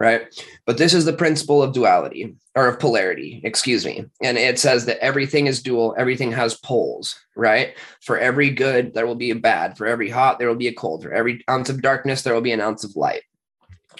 [0.00, 0.26] right?
[0.66, 4.04] But this is the principle of duality or of polarity excuse me.
[4.22, 7.74] And it says that everything is dual everything has poles right?
[8.00, 9.76] For every good there will be a bad.
[9.76, 11.02] For every hot there will be a cold.
[11.02, 13.22] For every ounce of darkness there will be an ounce of light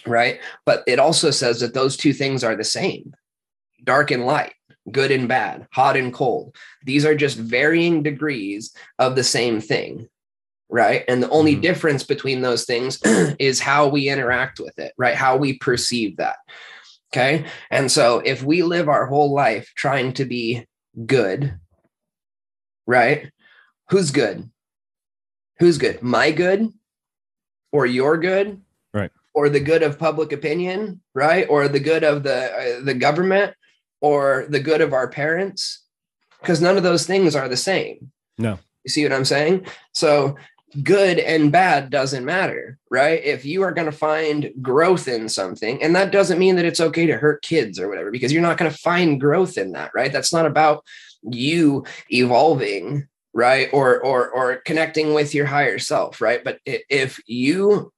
[0.07, 0.41] right?
[0.67, 3.15] But it also says that those two things are the same
[3.85, 4.55] dark and light
[4.91, 6.55] good and bad hot and cold.
[6.85, 10.09] These are just varying degrees of the same thing
[10.71, 11.05] right?
[11.09, 11.63] And the only Mhm.
[11.63, 12.99] difference between those things
[13.39, 15.15] is how we interact with it right?
[15.15, 16.37] How we perceive that
[17.13, 17.45] okay?
[17.71, 20.67] And so if we live our whole life trying to be
[21.07, 21.59] good
[22.87, 23.31] right?
[23.91, 24.51] Who's good?
[25.59, 26.03] Who's good?
[26.03, 26.73] My good
[27.73, 28.61] or your good?
[28.93, 29.11] Right.
[29.35, 31.47] or the good of public opinion right?
[31.49, 33.55] Or the good of the uh, the government
[34.01, 35.83] or the good of our parents?
[36.41, 38.11] Because none of those things are the same.
[38.39, 38.59] No.
[38.85, 39.67] you see what i'm saying?
[39.93, 40.37] So
[40.83, 43.25] good and bad doesn't matter right?
[43.25, 46.81] If you are going to find growth in something and that doesn't mean that it's
[46.81, 49.91] okay to hurt kids or whatever because you're not going to find growth in that
[49.95, 50.13] right?
[50.13, 50.85] That's not about
[51.23, 53.69] you evolving right?
[53.73, 56.43] Or or or connecting with your higher self right?
[56.45, 57.93] But if you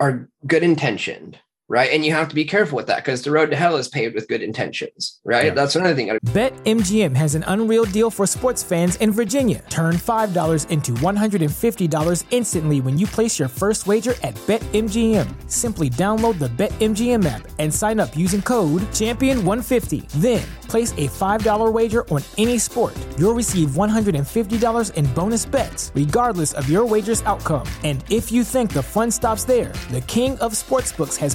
[0.00, 1.38] are good intentioned
[1.72, 3.88] right and you have to be careful with that because the road to hell is
[3.88, 5.54] paved with good intentions right Yeah.
[5.54, 9.62] that's another thing BetMGM has an unreal deal for sports fans in Virginia.
[9.70, 15.26] Turn $5 into $150 instantly when you place your first wager at BetMGM.
[15.50, 20.08] Simply download the BetMGM app and sign up using code Champion150.
[20.20, 22.94] Then place a $5 wager on any sport.
[23.18, 27.66] You'll receive $150 in bonus bets, regardless of your wager's outcome.
[27.84, 31.34] And if you think the fun stops there, the King of Sportsbooks has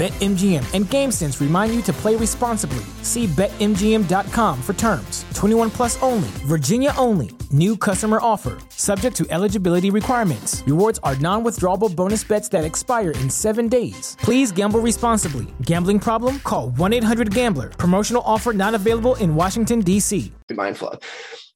[0.00, 2.86] BetMGM and GameSense remind you to play responsibly.
[3.02, 5.26] See BetMGM.com for terms.
[5.34, 7.32] 21 plus only, Virginia only.
[7.50, 8.56] New customer offer.
[8.70, 10.62] Subject to eligibility requirements.
[10.66, 14.16] Rewards are non withdrawable bonus bets that expire in seven days.
[14.22, 15.48] Please gamble responsibly.
[15.66, 16.38] Gambling problem?
[16.40, 17.68] Call 1 800 Gambler.
[17.68, 20.32] Promotional offer not available in Washington, D.C.
[20.48, 21.02] be mindful of.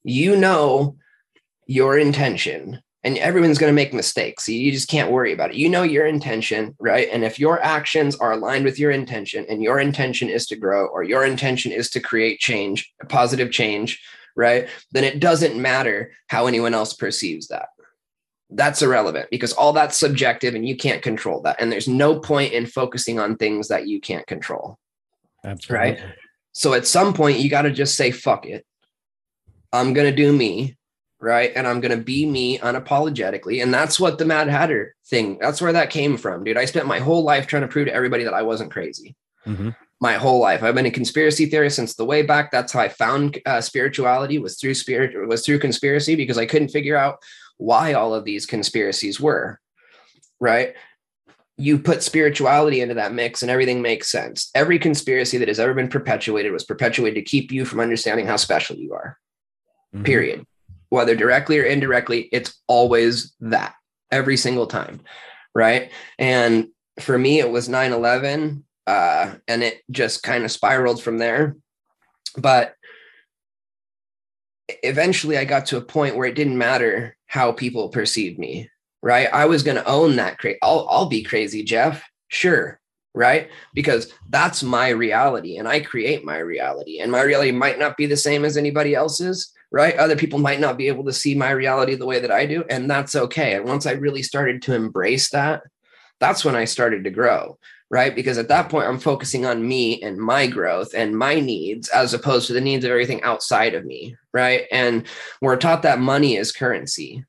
[0.03, 0.97] You know
[1.65, 4.49] your intention, and everyone's going to make mistakes.
[4.49, 5.57] You just can't worry about it.
[5.57, 7.07] You know your intention, right?
[7.11, 10.87] And if your actions are aligned with your intention, and your intention is to grow,
[10.87, 14.01] or your intention is to create change, positive change,
[14.35, 14.67] right?
[14.91, 17.69] Then it doesn't matter how anyone else perceives that.
[18.49, 21.57] That's irrelevant because all that's subjective and you can't control that.
[21.59, 24.79] And there's no point in focusing on things that you can't control.
[25.43, 25.91] Absolutely.
[25.91, 25.99] Right.
[26.53, 28.65] So at some point, you got to just say, fuck it.
[29.71, 30.77] I'm going to do me.
[31.25, 31.51] Right.
[31.55, 33.63] And I'm going to be me unapologetically.
[33.63, 36.55] And that's what the Mad Hatter thing, that's where that came from, dude.
[36.55, 39.15] I spent my whole life trying to prove to everybody that I wasn't crazy.
[39.47, 39.75] Mhm.
[39.99, 40.61] My whole life.
[40.61, 42.51] I've been a conspiracy theorist since the way back.
[42.51, 46.69] That's how I found uh, spirituality was through spirit, was through conspiracy because I couldn't
[46.69, 47.17] figure out
[47.57, 49.59] why all of these conspiracies were.
[50.39, 50.75] Right
[51.57, 54.51] you put spirituality into that mix and everything makes sense.
[54.53, 58.35] Every conspiracy that has ever been perpetuated was perpetuated to keep you from understanding how
[58.35, 59.17] special you are.
[59.95, 60.03] Mhm.
[60.03, 60.45] Period.
[60.95, 63.75] Whether directly or indirectly, it's always that
[64.11, 65.01] every single time.
[65.53, 65.91] Right.
[66.19, 71.17] And for me, it was 9 11, uh, and it just kind of spiraled from
[71.17, 71.55] there.
[72.37, 72.75] But
[74.83, 78.69] eventually, I got to a point where it didn't matter how people perceived me
[79.05, 79.29] right?
[79.31, 80.39] I was going to own that.
[80.39, 82.03] Cra- I'll, I'll be crazy, Jeff.
[82.27, 82.81] Sure.
[83.13, 83.49] Right.
[83.75, 86.99] Because that's my reality and I create my reality.
[86.99, 89.53] And my reality might not be the same as anybody else's.
[89.75, 89.97] Right.
[89.97, 92.63] Other people might not be able to see my reality the way that I do.
[92.69, 93.55] And that's okay.
[93.55, 95.63] And once I really started to embrace that,
[96.21, 97.57] that's when I started to grow,
[97.89, 98.15] right?
[98.15, 102.13] Because at that point, I'm focusing on me and my growth and my needs as
[102.13, 104.63] opposed to the needs of everything outside of me, right?
[104.71, 105.05] And
[105.41, 107.25] we're taught that money is currency,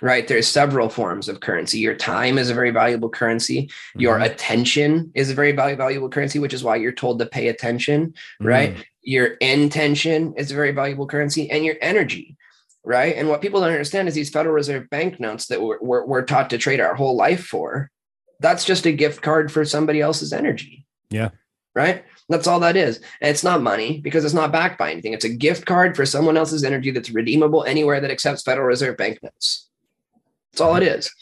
[0.00, 0.28] right?
[0.28, 1.78] There's several forms of currency.
[1.78, 3.70] Your time is a very valuable currency.
[3.94, 4.26] Your Mhm.
[4.26, 8.74] attention is a very valuable currency, which is why you're told to pay attention, right?
[8.76, 8.84] Mm.
[9.02, 12.36] Your intention is a very valuable currency, and your energy,
[12.84, 13.16] right?
[13.16, 16.50] And what people don't understand is these Federal Reserve banknotes that we're, we're, we're taught
[16.50, 17.90] to trade our whole life for.
[18.40, 20.84] That's just a gift card for somebody else's energy.
[21.08, 21.30] Yeah.
[21.74, 22.04] Right.
[22.28, 22.96] That's all that is.
[23.20, 25.12] And it's not money because it's not backed by anything.
[25.12, 28.96] It's a gift card for someone else's energy that's redeemable anywhere that accepts Federal Reserve
[28.96, 29.68] banknotes.
[30.56, 30.98] That's all it mm-hmm.
[30.98, 31.14] is.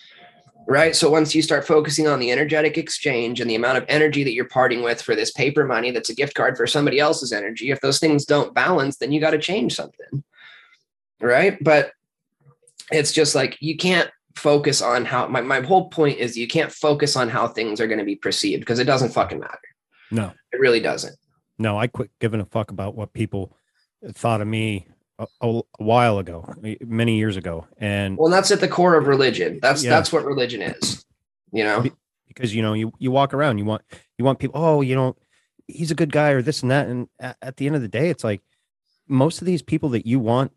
[0.68, 0.94] Right.
[0.94, 4.32] So once you start focusing on the energetic exchange and the amount of energy that
[4.32, 7.70] you're parting with for this paper money that's a gift card for somebody else's energy,
[7.70, 10.22] if those things don't balance, then you got to change something.
[11.20, 11.62] Right.
[11.62, 11.90] But
[12.92, 16.72] it's just like you can't focus on how my, my whole point is you can't
[16.72, 19.58] focus on how things are going to be perceived because it doesn't fucking matter.
[20.10, 21.16] No, It really doesn't.
[21.58, 23.56] no, I quit giving a fuck about what people
[24.12, 24.86] thought of me
[25.18, 26.44] a, a, while ago,
[26.80, 29.58] many years ago, and Well, that's at the core of religion.
[29.62, 29.90] That's Yeah.
[29.90, 31.04] that's what religion is.
[31.52, 31.84] You know?
[32.34, 33.82] because you know you you walk around, you want
[34.18, 35.16] you want people, oh, you know,
[35.68, 37.88] he's a good guy or this and that, and at, at the end of the
[37.88, 38.42] day, it's like
[39.08, 40.52] most of these people that you want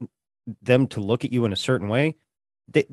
[0.61, 2.15] them to look at you in a certain way,
[2.67, 2.85] they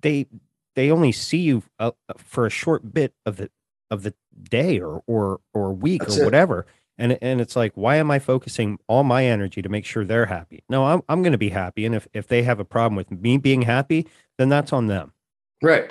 [0.00, 0.26] they
[0.74, 3.50] they only see you uh, for a short bit of the
[3.90, 6.24] of the day or or or week That's or it.
[6.24, 6.66] whatever
[6.98, 10.26] and and it's like why am i focusing all my energy to make sure they're
[10.26, 12.96] happy no i'm, I'm going to be happy and if if they have a problem
[12.96, 14.06] with me being happy
[14.38, 15.14] then that's on them
[15.64, 15.90] Right.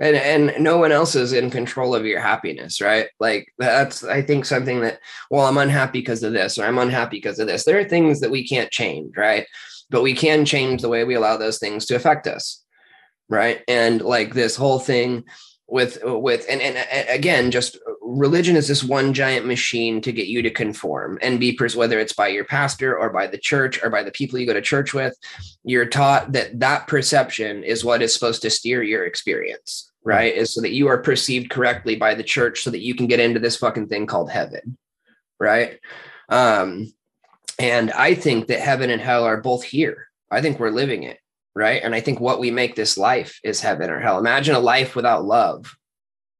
[0.00, 3.06] And and no one else is in control of your happiness, right?
[3.18, 4.98] Like that's I think something that
[5.30, 7.64] well, I'm unhappy because of this, or I'm unhappy because of this.
[7.64, 9.46] There are things that we can't change, right?
[9.88, 12.62] But we can change the way we allow those things to affect us.
[13.30, 13.62] Right.
[13.66, 15.24] And like this whole thing
[15.66, 20.42] with with and, and again just religion is this one giant machine to get you
[20.42, 23.88] to conform and be pers- whether it's by your pastor or by the church or
[23.88, 25.16] by the people you go to church with
[25.64, 30.34] you're taught that that perception is what is supposed to steer your experience right?
[30.34, 33.20] Is so that you are perceived correctly by the church so that you can get
[33.20, 34.76] into this fucking thing called heaven
[35.40, 35.80] right?
[36.28, 36.92] Um
[37.58, 40.08] and i think that heaven and hell are both here.
[40.30, 41.18] I think we're living it
[41.54, 41.82] right?
[41.82, 44.18] And i think what we make this life is heaven or hell.
[44.18, 45.74] Imagine a life without love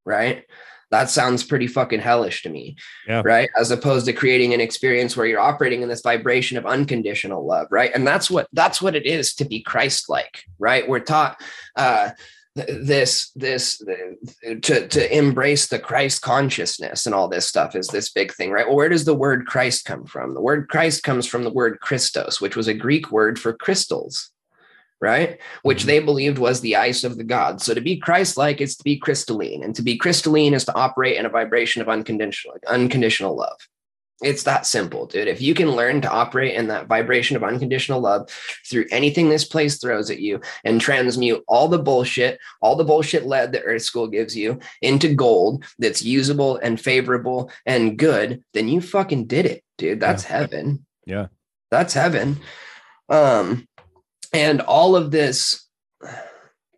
[0.07, 0.45] right?
[0.91, 2.77] That sounds pretty fucking hellish to me
[3.09, 3.23] Yeah.
[3.25, 3.49] right?
[3.59, 7.69] As opposed to creating an experience where you're operating in this vibration of unconditional love
[7.71, 7.91] right?
[7.95, 10.87] And that's what that's what it is to be christ like right?
[10.89, 11.41] We're taught
[11.77, 12.11] uh
[12.55, 13.83] this this
[14.63, 18.67] to to embrace the christ consciousness and all this stuff is this big thing right?
[18.67, 20.35] Well where does the word christ come from?
[20.35, 24.31] The word christ comes from the word christos which was a greek word for crystals
[25.01, 25.39] right?
[25.63, 25.87] Which Mhm.
[25.87, 27.65] they believed was the ice of the gods.
[27.65, 31.17] So to be Christ-like is to be crystalline, and to be crystalline is to operate
[31.17, 33.59] in a vibration of unconditional, unconditional love.
[34.23, 35.27] It's that simple, dude.
[35.27, 38.31] If you can learn to operate in that vibration of unconditional love
[38.65, 43.27] through anything this place throws at you and transmute all the bullshit, all the bullshit
[43.27, 48.69] lead that Earth School gives you into gold that's usable and favorable and good, then
[48.69, 50.01] you fucking did it, dude.
[50.01, 50.87] That's heaven.
[51.07, 51.27] Yeah.
[51.73, 52.39] That's heaven.
[53.09, 53.67] Um,
[54.35, 55.67] and all of this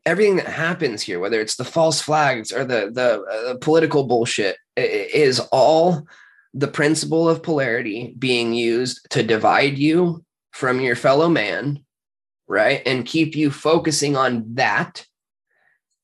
[0.04, 4.56] everything that happens here whether it's the false flags or the the uh, political bullshit
[4.76, 6.06] is all
[6.54, 11.80] the principle of polarity being used to divide you from your fellow man
[12.48, 12.80] right?
[12.86, 15.04] And keep you focusing on that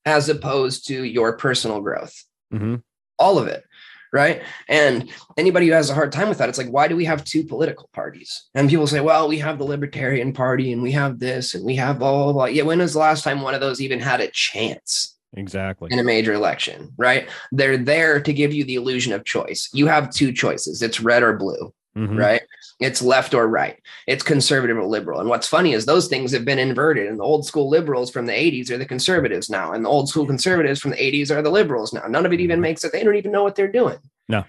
[0.05, 2.25] as opposed to your personal growth.
[2.51, 2.77] Hmm
[3.23, 3.65] all of it
[4.13, 4.43] right?
[4.69, 7.25] And anybody who has a hard time with that it's like why do we have
[7.25, 8.49] two political parties?
[8.55, 11.77] And people say well we have the libertarian party and we have this and we
[11.77, 14.21] have blah blah blah yeah when was the last time one of those even had
[14.21, 15.89] a chance exactly.
[15.93, 17.29] in a major election right?
[17.51, 19.69] They're there to give you the illusion of choice.
[19.73, 20.83] You have two choices.
[20.83, 22.19] It's red or blue Mhm.
[22.19, 22.41] right?
[22.81, 23.77] It's left or right.
[24.07, 25.21] It's conservative or liberal.
[25.21, 28.25] And what's funny is those things have been inverted and the old school liberals from
[28.27, 31.43] the 80s are the conservatives now and the old school conservatives from the 80s are
[31.43, 32.07] the liberals now.
[32.09, 33.99] None of it even makes it they don't even know what they're doing.
[34.29, 34.45] No.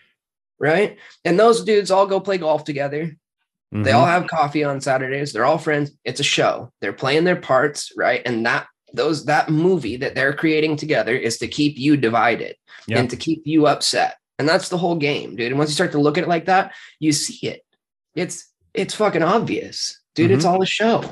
[0.59, 0.97] right?
[1.25, 3.11] And those dudes all go play golf together.
[3.73, 3.95] They Mhm.
[3.95, 5.33] all have coffee on saturdays.
[5.33, 5.91] They're all friends.
[6.05, 6.71] It's a show.
[6.79, 8.21] They're playing their parts right?
[8.25, 12.55] And that those that movie that they're creating together is to keep you divided
[12.87, 12.99] Yeah.
[12.99, 15.91] and to keep you upset and that's the whole game dude and once you start
[15.91, 17.61] to look at it like that you see it
[18.15, 21.03] it's it's fucking obvious dude it's all a show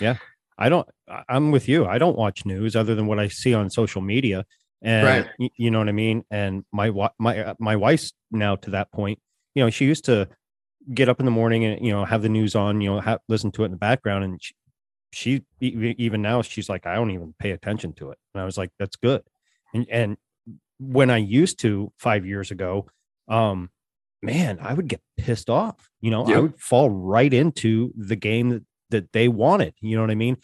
[0.00, 0.16] Yeah.
[0.58, 0.86] I don't.
[1.26, 1.86] I'm with you.
[1.86, 4.44] I don't watch news other than what I see on social media,
[4.82, 5.26] and Right.
[5.38, 6.22] y- you know what I mean.
[6.30, 9.18] And my my uh, my wife's now to that point.
[9.54, 10.28] You know, she used to
[10.92, 12.82] get up in the morning and you know have the news on.
[12.82, 14.52] You know, have, listen to it in the background, and she,
[15.12, 18.18] she even now she's like, I don't even pay attention to it.
[18.34, 19.22] And I was like, that's good.
[19.72, 20.16] And and
[20.80, 22.86] when I used to five years ago,
[23.28, 23.70] um,
[24.22, 25.88] man, I would get pissed off.
[26.00, 29.74] You know, I would fall right into the game that, that they wanted.
[29.80, 30.38] You know what I mean?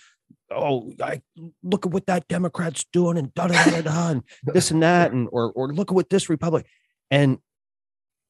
[0.50, 1.22] Oh, I
[1.64, 5.10] look at what that Democrat's doing and da da da da and this and that,
[5.10, 6.66] and or or look at what this Republic.
[7.10, 7.38] And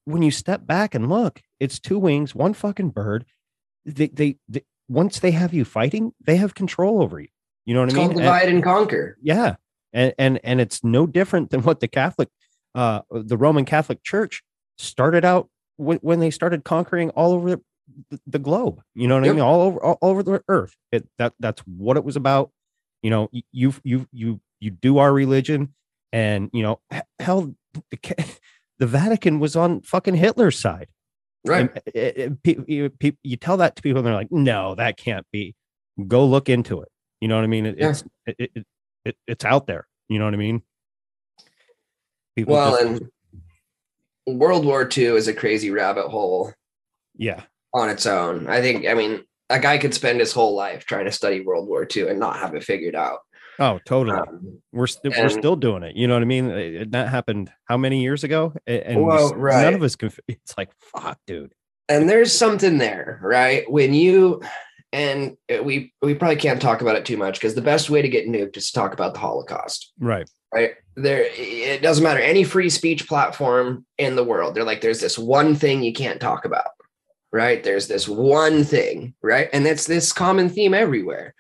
[0.05, 3.27] when you step back and look, it's two wings, one fucking bird.
[3.85, 7.29] They they, they once they have you fighting, they have control over you.
[7.67, 8.07] You know what It's I mean?
[8.09, 9.19] called And- divide and conquer.
[9.21, 9.57] yeah
[9.97, 12.29] and and and it's no different than what the catholic
[12.77, 14.43] uh the roman catholic church
[14.79, 17.61] started out when, when they started conquering all over the,
[18.27, 18.83] the globe.
[18.95, 19.41] You know what i mean?
[19.41, 20.75] All over all over the earth.
[20.93, 22.51] It that that's what it was about.
[23.03, 25.73] You know you you you you do our religion
[26.13, 26.81] and you know
[27.21, 28.27] hell the,
[28.79, 30.89] the vatican was on fucking hitler's side.
[31.45, 31.71] Right.
[31.71, 34.97] and it- pe- you, pe- you tell that to people and they're like no that
[34.97, 35.55] can't be.
[36.09, 36.89] Go look into it.
[37.21, 37.67] You know what i mean?
[37.67, 37.91] It- Yeah.
[37.91, 38.67] it's it,
[39.07, 40.63] it, it, it, it's out there you know what i mean
[42.37, 43.11] people well, just- and
[44.39, 46.53] World War II is a crazy rabbit hole
[47.17, 47.43] yeah
[47.73, 48.49] on its own.
[48.49, 51.69] I think, I mean, a guy could spend his whole life trying to study World
[51.69, 53.21] War II and not have it figured out.
[53.61, 56.75] oh totally Um, we're st- we're still doing it you know what i mean It-
[56.75, 59.63] it- that happened how many years ago and Well, right.
[59.63, 61.53] none of us can f- it's like fuck dude
[61.89, 63.71] and there's something there, right?
[63.71, 64.43] When you
[64.97, 68.01] and uh, we we probably can't talk about it too much because the best way
[68.01, 69.93] to get nuked is to talk about the Holocaust.
[69.99, 70.29] right.
[70.55, 70.75] Right?
[70.95, 72.21] There it doesn't matter.
[72.21, 76.21] Any free speech platform in the world they're like there's this one thing you can't
[76.21, 76.71] talk about.
[77.31, 77.63] Right?
[77.63, 79.15] There's this one thing.
[79.23, 79.51] Right?
[79.53, 81.35] And it's this common theme everywhere.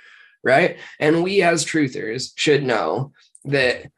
[0.44, 0.76] Right?
[1.00, 3.12] And we as truthers should know
[3.46, 3.90] that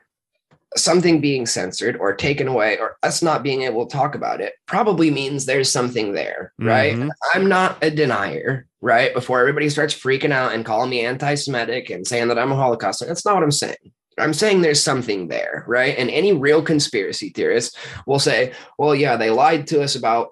[0.76, 4.52] something being censored or taken away or us not being able to talk about it
[4.66, 7.08] probably means there's something there right Mhm.
[7.34, 12.06] i'm not a denier right before everybody starts freaking out and calling me anti-semitic and
[12.06, 13.76] saying that i'm a holocaust that's not what i'm saying
[14.20, 15.96] I'm saying there's something there, right?
[15.96, 20.30] And any real conspiracy theorist will say, well, yeah, they lied to us about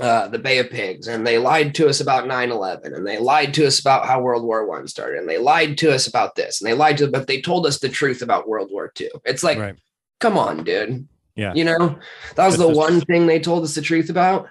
[0.00, 3.52] uh, the Bay of Pigs, and they lied to us about 9-11, and they lied
[3.54, 6.60] to us about how World War One started, and they lied to us about this,
[6.60, 9.10] and they lied to but they told us the truth about World War Two.
[9.24, 9.76] It's like, right
[10.22, 11.06] come on, dude.
[11.34, 11.52] Yeah.
[11.52, 11.98] You know,
[12.36, 14.48] that was the is- one thing they told us the truth about.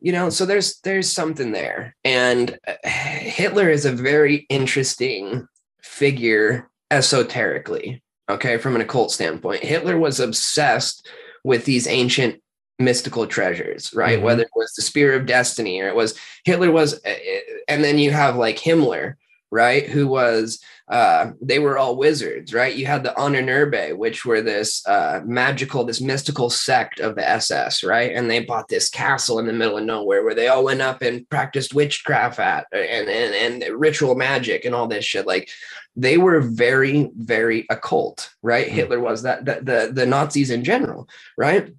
[0.00, 1.96] You know, so there's there's something there.
[2.04, 5.46] And uh, Hitler is a very interesting
[5.82, 9.64] figure esoterically, okay, from an occult standpoint.
[9.64, 11.08] Hitler was obsessed
[11.44, 12.40] with these ancient
[12.78, 14.18] mystical treasures, right?
[14.18, 14.22] Mhm.
[14.22, 16.14] Whether it was the spear of destiny or it was
[16.44, 17.14] Hitler was uh,
[17.68, 19.14] and then you have like Himmler,
[19.50, 19.86] right?
[19.88, 22.76] Who was uh they were all wizards, right?
[22.76, 27.82] You had the Ahnenerbe, which were this uh magical, this mystical sect of the SS,
[27.82, 28.12] right?
[28.14, 31.00] And they bought this castle in the middle of nowhere where they all went up
[31.00, 35.26] and practiced witchcraft at and and, and ritual magic and all this shit.
[35.26, 35.48] Like
[35.96, 38.66] they were very, very occult, right?
[38.66, 38.72] Mm.
[38.72, 41.08] Hitler was that the, the the Nazis in general,
[41.38, 41.72] right?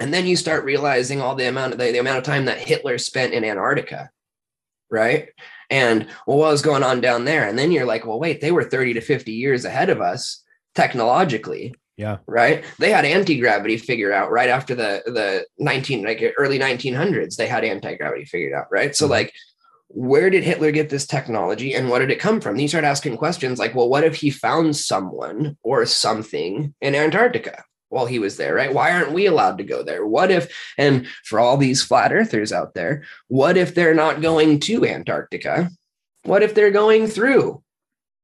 [0.00, 2.58] And then you start realizing all the amount of the, the amount of time that
[2.58, 4.10] Hitler spent in Antarctica,
[4.90, 5.28] right?
[5.70, 7.48] And well, what was going on down there?
[7.48, 10.42] And then you're like, well, wait, they were 30 to 50 years ahead of us
[10.74, 12.64] technologically, yeah right?
[12.78, 17.36] They had anti-gravity figured out right after the the 19 like early 1900s.
[17.36, 18.94] They had anti-gravity figured out, right?
[18.94, 19.10] So Mhm.
[19.10, 19.32] like
[19.88, 22.54] where did Hitler get this technology and what did it come from?
[22.54, 26.94] Then you start asking questions like, well, what if he found someone or something in
[26.94, 27.64] Antarctica
[27.96, 28.74] while he was there, right?
[28.74, 30.06] Why aren't we allowed to go there?
[30.06, 34.60] What if, and for all these flat earthers out there, what if they're not going
[34.60, 35.70] to Antarctica?
[36.24, 37.62] What if they're going through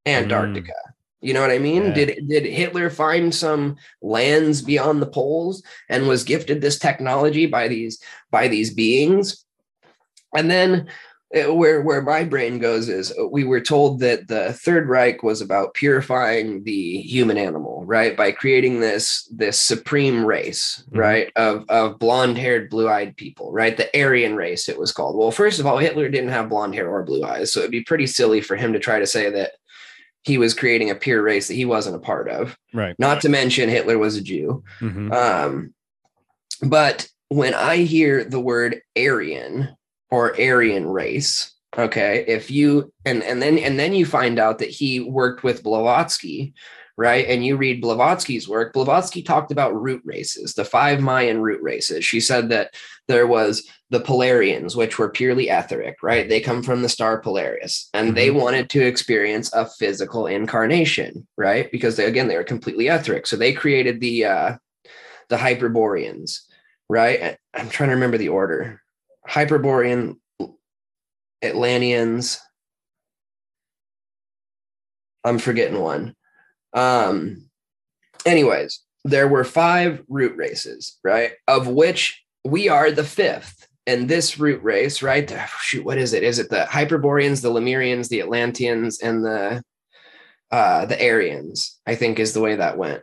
[0.05, 0.75] Antarctica?
[0.85, 0.93] Hmm.
[1.23, 1.85] You know what I mean?
[1.85, 1.95] Yeah.
[1.95, 7.69] Did did Hitler find some lands beyond the poles and was gifted this technology by
[7.69, 7.99] these
[8.31, 9.45] by these beings?
[10.37, 10.89] And then
[11.35, 15.41] where where my brain goes is uh, we were told that the Third Reich was
[15.41, 18.17] about purifying the human animal, right?
[18.17, 20.99] By creating this this supreme race, Mhm.
[20.99, 21.33] right?
[21.37, 23.77] Of of blonde haired, blue eyed people, right?
[23.77, 25.17] The Aryan race, it was called.
[25.17, 27.83] Well, first of all, Hitler didn't have blonde hair or blue eyes, so it'd be
[27.83, 29.53] pretty silly for him to try to say that
[30.25, 32.57] he was creating a pure race that he wasn't a part of.
[32.75, 34.63] right Not to mention Hitler was a Jew.
[34.81, 35.13] Mhm.
[35.13, 35.75] Um,
[36.63, 39.71] but when I hear the word Aryan
[40.13, 44.69] or Aryan race, okay, if you and and then and then you find out that
[44.69, 46.53] he worked with Blavatsky,
[46.99, 47.27] right?
[47.27, 48.75] And you read Blavatsky's work.
[48.75, 52.05] Blavatsky talked about root races, the five Mayan root races.
[52.05, 52.75] She said that
[53.09, 56.29] there was the Polarians, which were purely etheric, right?
[56.29, 61.73] They come from the star Polaris, and they wanted to experience a physical incarnation, right?
[61.73, 63.27] Because they, again, they were completely etheric.
[63.27, 64.57] So they created the uh,
[65.31, 66.47] the Hyperboreans,
[66.91, 67.39] right?
[67.55, 68.82] I'm trying to remember the order.
[69.27, 70.21] Hyperborean,
[71.43, 72.41] Atlanteans.
[75.25, 76.15] I'm forgetting one.
[76.73, 77.49] Um,
[78.27, 81.33] anyways, there were five root races, right?
[81.47, 83.67] Of which we are the fifth.
[83.85, 85.27] And this root race, right?
[85.27, 86.23] the- Shoot, what is it?
[86.23, 89.61] Is it the Hyperboreans, the Lemurians, the Atlanteans, and the
[90.53, 91.81] uh the Aryans?
[91.85, 93.03] I think is the way that went.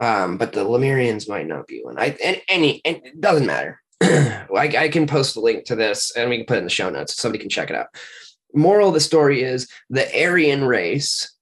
[0.00, 1.98] Um, but the Lemurians might not be one.
[1.98, 3.81] I and any and it doesn't matter.
[4.56, 6.70] I, I can post a link to this and we can put it in the
[6.70, 7.14] show notes.
[7.16, 7.88] So somebody can check it out.
[8.54, 11.34] Moral of the story is the Aryan race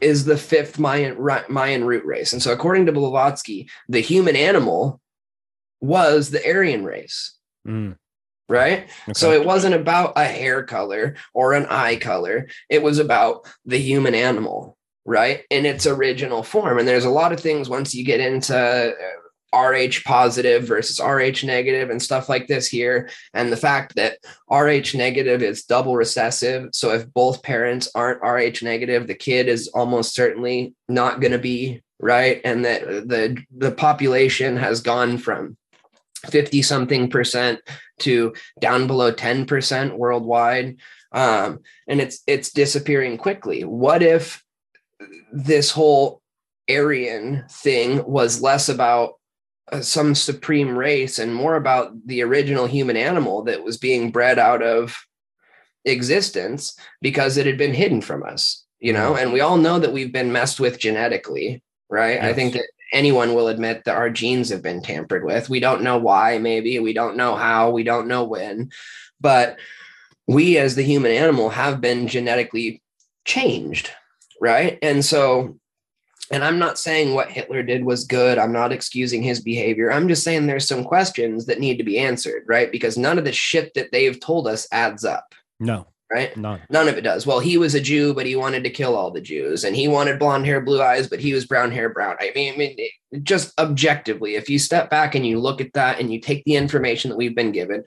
[0.00, 1.16] is the fifth Mayan
[1.48, 5.00] Mayan root race, and so according to Blavatsky, the human animal
[5.80, 7.36] was the Aryan race,
[7.68, 7.96] Mm,
[8.48, 8.84] right?
[8.84, 9.12] okay.
[9.14, 12.48] So it wasn't about a hair color or an eye color.
[12.70, 15.42] It was about the human animal, right?
[15.50, 16.78] In its original form.
[16.78, 18.94] And there's a lot of things once you get into
[19.54, 23.10] RH positive versus RH negative and stuff like this here.
[23.34, 24.18] And the fact that
[24.50, 26.70] RH negative is double recessive.
[26.72, 31.38] So if both parents aren't RH negative, the kid is almost certainly not going to
[31.38, 32.40] be right.
[32.44, 35.56] And that the, the population has gone from
[36.26, 37.60] 50 something percent
[38.00, 40.76] to down below 10% worldwide
[41.12, 44.44] um, and it's it's disappearing quickly what if
[45.32, 46.20] this whole
[46.68, 49.14] aryan thing was less about
[49.72, 54.38] Uh, some supreme race and more about the original human animal that was being bred
[54.38, 54.96] out of
[55.84, 59.12] existence because it had been hidden from us you know?
[59.12, 59.22] Mm.
[59.22, 62.20] And we all know that we've been messed with genetically right?
[62.22, 65.50] I think that anyone will admit that our genes have been tampered with.
[65.50, 66.78] We don't know why maybe.
[66.78, 67.70] We don't know how.
[67.70, 68.70] We don't know when.
[69.20, 69.58] But
[70.28, 72.80] we as the human animal have been genetically
[73.24, 73.90] changed
[74.40, 74.78] right?
[74.82, 75.58] And so
[76.30, 78.38] and i'm not saying what hitler did was good.
[78.38, 79.92] I'm not excusing his behavior.
[79.92, 82.70] I'm just saying there's some questions that need to be answered right?
[82.70, 85.34] Because none of the shit that they've told us adds up.
[85.58, 86.60] No, right none.
[86.70, 87.26] None of it does.
[87.26, 89.88] Well, he was a Jew, but he wanted to kill all the Jews, and he
[89.88, 92.16] wanted blonde hair, blue eyes, but he was brown hair, brown.
[92.20, 92.92] I mean, I mean, it-
[93.24, 96.54] just objectively, if you step back and you look at that and you take the
[96.54, 97.82] information that we've been given,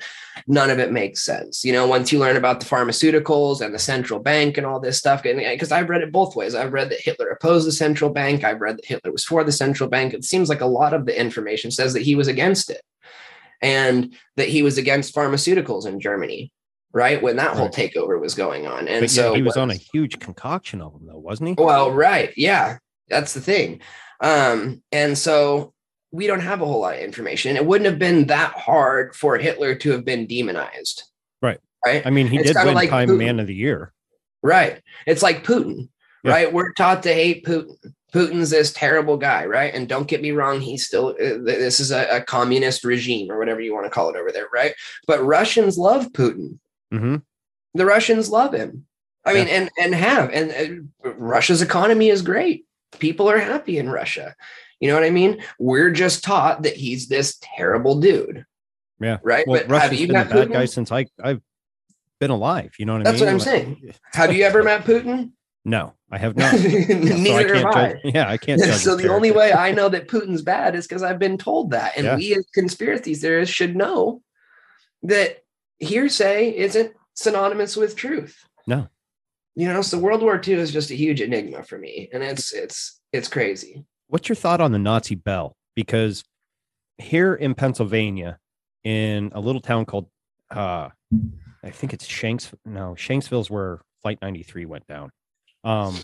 [0.48, 1.64] none of it makes sense.
[1.64, 4.98] You know, once you learn about the pharmaceuticals and the central bank and all this
[4.98, 6.56] stuff, because I've read it both ways.
[6.56, 8.44] I've read that Hitler opposed the central bank.
[8.44, 10.14] I've read that Hitler was for the central bank.
[10.14, 12.82] It seems like a lot of the information says that he was against it,
[13.62, 16.52] and that he was against pharmaceuticals in Germany.
[16.94, 19.76] Right when that whole takeover was going on, and But so he was on a
[19.76, 21.56] huge concoction of them, though, wasn't he?
[21.64, 22.32] well, right.
[22.38, 22.78] Yeah.
[23.10, 23.82] That's the thing.
[24.22, 25.74] Um, and so
[26.12, 27.56] we don't have a whole lot of information.
[27.58, 31.04] It wouldn't have been that hard for Hitler to have been demonized.
[31.42, 31.60] Right.
[31.86, 32.06] Right.
[32.06, 33.18] I mean, he It's did win like Time Putin.
[33.18, 33.92] Man of the Year.
[34.44, 34.80] Right.
[35.08, 35.90] It's like Putin,
[36.24, 36.32] Yeah.
[36.32, 36.54] right?
[36.54, 37.76] We're taught to hate Putin.
[38.14, 39.74] Putin's this terrible guy, right?
[39.74, 43.40] And don't get me wrong, he's still, uh, this is a, a communist regime or
[43.40, 44.76] whatever you want to call it over there, right?
[45.08, 46.60] But Russians love Putin.
[47.00, 47.16] Hmm
[47.76, 48.86] the Russians love him.
[49.26, 52.66] I mean, and and have and uh, Russia's economy is great.
[53.00, 54.36] People are happy in Russia.
[54.80, 55.42] You know what I mean?
[55.60, 58.46] We're just taught that he's this terrible dude.
[59.00, 59.18] Yeah.
[59.24, 59.48] Right.
[59.48, 60.54] Well, but have Russia's you been met bad Putin?
[60.54, 61.42] guy since I I've
[62.20, 62.74] been alive.
[62.78, 63.34] You know what That's I what?
[63.34, 63.94] I'm saying.
[64.14, 65.32] Have you ever met Putin?
[65.66, 66.54] No, I have not.
[66.54, 67.88] Neither so I have can't I.
[67.94, 68.02] judge.
[68.14, 68.82] Yeah, I can't judge.
[68.82, 71.94] so the only way I know that Putin's bad is because I've been told that.
[71.96, 72.16] And Yeah.
[72.18, 74.22] we as conspiracy theorists should know
[75.04, 75.43] that
[75.80, 78.46] hearsay isn't synonymous with truth.
[78.68, 78.88] No.
[79.56, 82.10] You know, so World War II is just a huge enigma for me.
[82.12, 83.86] And it's it's it's crazy.
[84.08, 85.56] What's your thought on the Nazi bell?
[85.76, 86.24] Because
[86.98, 88.40] here in Pennsylvania,
[88.84, 90.08] in a little town called,
[90.52, 90.90] uh,
[91.64, 92.52] I think it's Shanks.
[92.66, 95.12] No, Shanksville's where Flight 93 went down.
[95.64, 96.02] Um,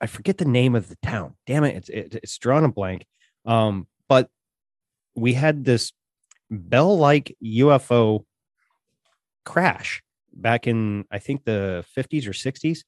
[0.00, 1.34] I forget the name of the town.
[1.46, 3.06] Damn it, it's it, it's drawn a blank.
[3.44, 4.28] Um, but
[5.14, 5.92] we had this
[6.50, 8.24] bell-like UFO
[9.46, 10.02] crash
[10.34, 12.80] back in I think the 50s or 60s,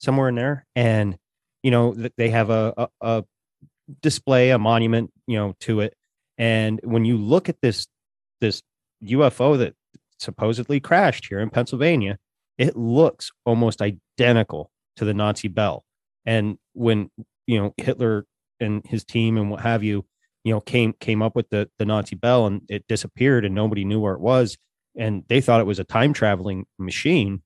[0.00, 1.16] somewhere in there, and
[1.62, 3.24] you know they have a, a, a
[4.02, 5.94] display a monument you know to it.
[6.38, 7.86] And when you look at this
[8.40, 8.62] this
[9.04, 9.74] ufo that
[10.18, 12.18] supposedly crashed here in pennsylvania
[12.58, 15.84] it looks almost identical to the nazi bell.
[16.24, 17.10] And when
[17.46, 18.24] you know hitler
[18.58, 20.04] and his team and what have you
[20.44, 23.84] you know came came up with the the nazi bell and it disappeared and nobody
[23.84, 24.56] knew where it was
[24.96, 27.42] and they thought it was a time traveling machine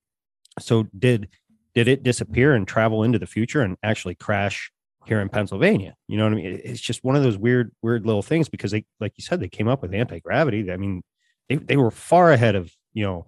[0.59, 1.29] so did
[1.73, 4.71] did it disappear and travel into the future and actually crash
[5.05, 5.95] here in Pennsylvania?
[6.07, 6.61] You know what I mean?
[6.63, 9.47] It's just one of those weird, weird little things because they, like you said, they
[9.47, 10.69] came up with anti gravity.
[10.71, 11.01] I mean,
[11.47, 13.25] they, they were far ahead of, you know,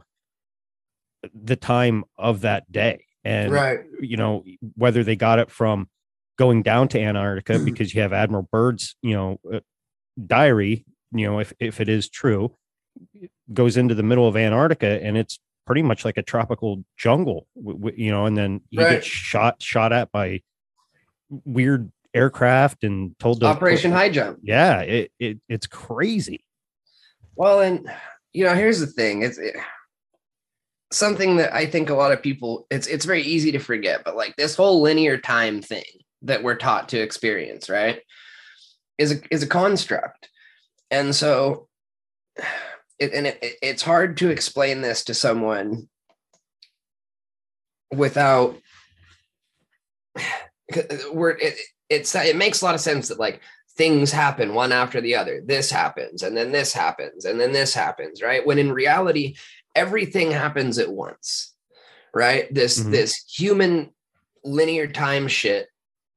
[1.34, 3.06] the time of that day.
[3.24, 3.80] And, right.
[4.02, 4.44] you know,
[4.76, 5.88] whether they got it from
[6.38, 9.62] going down to Antarctica because you have Admiral Byrd's, you know, uh,
[10.26, 12.58] diary, you know, if, if it is true,
[13.52, 17.48] goes into the middle of Antarctica and it's pretty much like a tropical jungle,
[17.96, 18.92] you know, and then he Right.
[18.92, 20.42] gets shot, shot at by
[21.46, 24.40] weird aircraft and told to Operation High Jump.
[24.44, 26.44] Yeah, it, it it's crazy.
[27.36, 27.90] Well, and
[28.34, 29.56] you know, here's the thing: it's it,
[30.92, 32.68] something that I think a lot of people.
[32.70, 35.84] It's it's very easy to forget, but like this whole linear time thing
[36.22, 38.02] that we're taught to experience, right,
[38.98, 40.30] is a is a construct,
[40.92, 41.68] and so,
[43.00, 45.90] it, and it, it's hard to explain this to someone
[47.92, 48.58] without.
[51.12, 51.56] We're it,
[51.90, 53.42] it's it makes a lot of sense that like
[53.76, 55.42] things happen one after the other.
[55.46, 58.46] This happens, and then this happens, and then this happens, right?
[58.46, 59.36] When in reality,
[59.76, 61.54] everything happens at once,
[62.14, 62.52] right?
[62.54, 62.92] This Mhm.
[62.92, 63.94] this human
[64.44, 65.68] linear time shit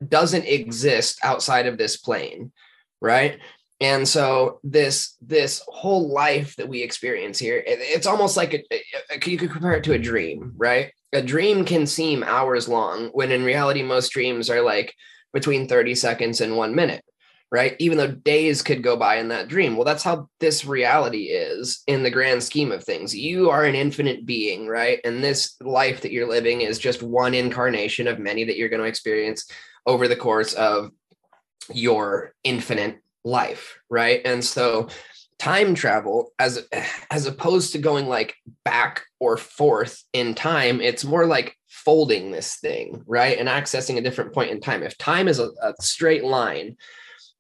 [0.07, 2.53] doesn't exist outside of this plane,
[3.01, 3.41] right?
[3.81, 8.62] And so this this whole life that we experience here, it- it's almost like a,
[8.72, 10.93] a- you could compare it to a dream, right?
[11.12, 14.95] A dream can seem hours long when in reality most dreams are like
[15.33, 17.03] between 30 seconds and 1 minute
[17.53, 17.77] right?
[17.79, 19.77] Even though days could go by in that dream.
[19.77, 23.14] Well, that's how this reality is in the grand scheme of things.
[23.14, 24.99] You are an infinite being, right?
[25.05, 28.83] And this life that you're living is just one incarnation of many that you're going
[28.83, 29.49] to experience
[29.87, 30.91] over the course of
[31.72, 34.20] your infinite life, right?
[34.24, 34.89] And so
[35.39, 36.66] time travel as
[37.11, 42.57] as opposed to going like back or forth in time it's more like folding this
[42.57, 46.24] thing right and accessing a different point in time if time is a, a straight
[46.24, 46.74] line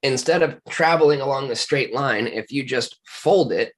[0.02, 3.72] instead of traveling along the straight line, if you just fold it,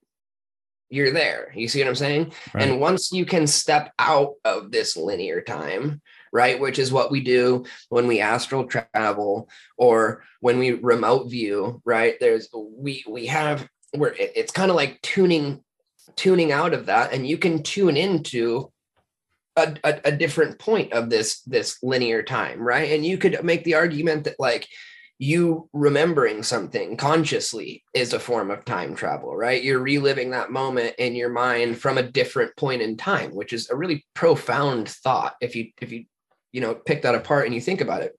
[0.89, 1.51] you're there.
[1.55, 2.33] You see what I'm saying?
[2.53, 2.67] Right.
[2.67, 6.01] And once you can step out of this linear time,
[6.33, 11.81] right, which is what we do when we astral travel or when we remote view,
[11.85, 12.15] right?
[12.19, 15.63] There's we we have where it- it's kind of like tuning
[16.15, 17.13] tuning out of that.
[17.13, 18.71] And you can tune into
[19.55, 22.91] a, a, a different point of this this linear time right?
[22.91, 24.67] And you could make the argument that like
[25.21, 29.63] you remembering something consciously is a form of time travel right?
[29.63, 33.69] You're reliving that moment in your mind from a different point in time which is
[33.69, 36.05] a really profound thought if you if you
[36.51, 38.17] you know pick that apart and you think about it.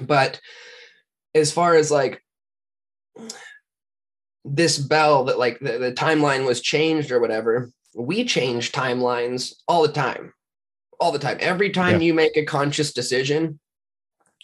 [0.00, 0.40] But
[1.34, 2.22] as far as like
[4.44, 9.82] this bell that like the, the timeline was changed or whatever we change timelines all
[9.82, 10.32] the time.
[11.00, 11.38] All the time.
[11.40, 12.06] Every time Yeah.
[12.06, 13.58] you make a conscious decision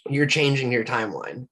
[0.09, 1.47] you're changing your timeline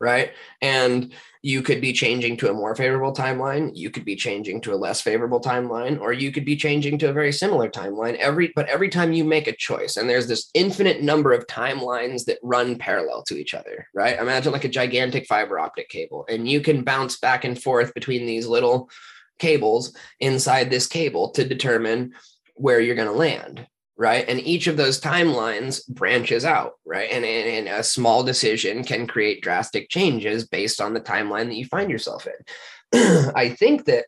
[0.00, 0.32] right?
[0.62, 4.74] And you could be changing to a more favorable timeline you could be changing to
[4.74, 8.16] a less favorable timeline or you could be changing to a very similar timeline.
[8.16, 12.24] Every but every time you make a choice and there's this infinite number of timelines
[12.24, 14.18] that run parallel to each other right?
[14.18, 18.26] Imagine like a gigantic fiber optic cable and you can bounce back and forth between
[18.26, 18.90] these little
[19.38, 22.12] cables inside this cable to determine
[22.54, 23.66] where you're going to land
[23.98, 24.26] right?
[24.28, 27.10] And each of those timelines branches out right?
[27.10, 31.56] And, and, and a small decision can create drastic changes based on the timeline that
[31.56, 33.32] you find yourself in.
[33.34, 34.06] I think that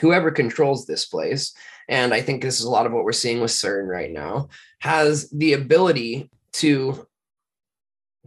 [0.00, 1.52] whoever controls this place
[1.86, 4.48] and i think this is a lot of what we're seeing with cern right now
[4.78, 7.06] has the ability to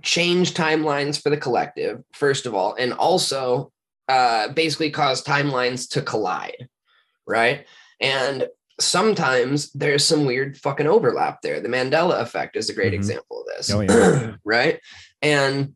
[0.04, 3.72] change timelines for the collective first of all and also
[4.10, 6.70] uh, basically cause timelines to collide
[7.26, 7.66] right?
[8.00, 8.48] And
[8.80, 11.60] sometimes there's some weird fucking overlap there.
[11.62, 12.96] The Mandela effect is a great Mhm.
[12.96, 13.72] example of this.
[13.72, 14.36] Oh, yeah.
[14.46, 14.80] right?
[15.22, 15.76] And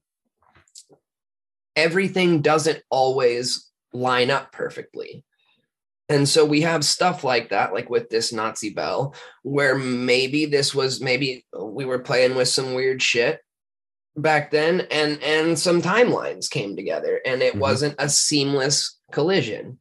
[1.76, 5.24] everything doesn't always line up perfectly.
[6.10, 10.74] And so we have stuff like that, like with this Nazi bell, where maybe this
[10.74, 13.40] was maybe we were playing with some weird shit
[14.18, 17.60] back then and and some timelines came together and it Mhm.
[17.60, 19.80] wasn't a seamless collision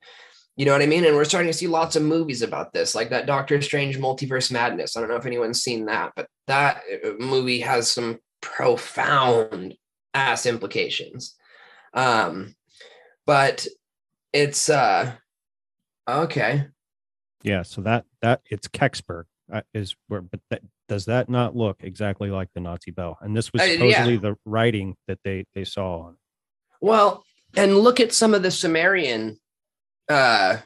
[0.58, 1.04] you know what I mean?
[1.04, 4.50] And we're starting to see lots of movies about this, like that Doctor Strange Multiverse
[4.50, 4.96] Madness.
[4.96, 9.74] I don't know if anyone's seen that, but that uh, movie has some profound
[10.14, 11.36] ass implications.
[11.94, 12.56] Um,
[13.24, 13.68] but
[14.32, 15.12] it's uh
[16.08, 16.66] okay.
[17.44, 21.78] Yeah, so that that it's Kecksburg uh, is where, but that, does that not look
[21.84, 23.16] exactly like the Nazi bell?
[23.20, 23.72] And this was Uh, yeah.
[23.74, 26.16] supposedly the writing that they they saw on.
[26.80, 27.24] Well,
[27.56, 29.38] and look at some of the Sumerian
[30.08, 30.58] uh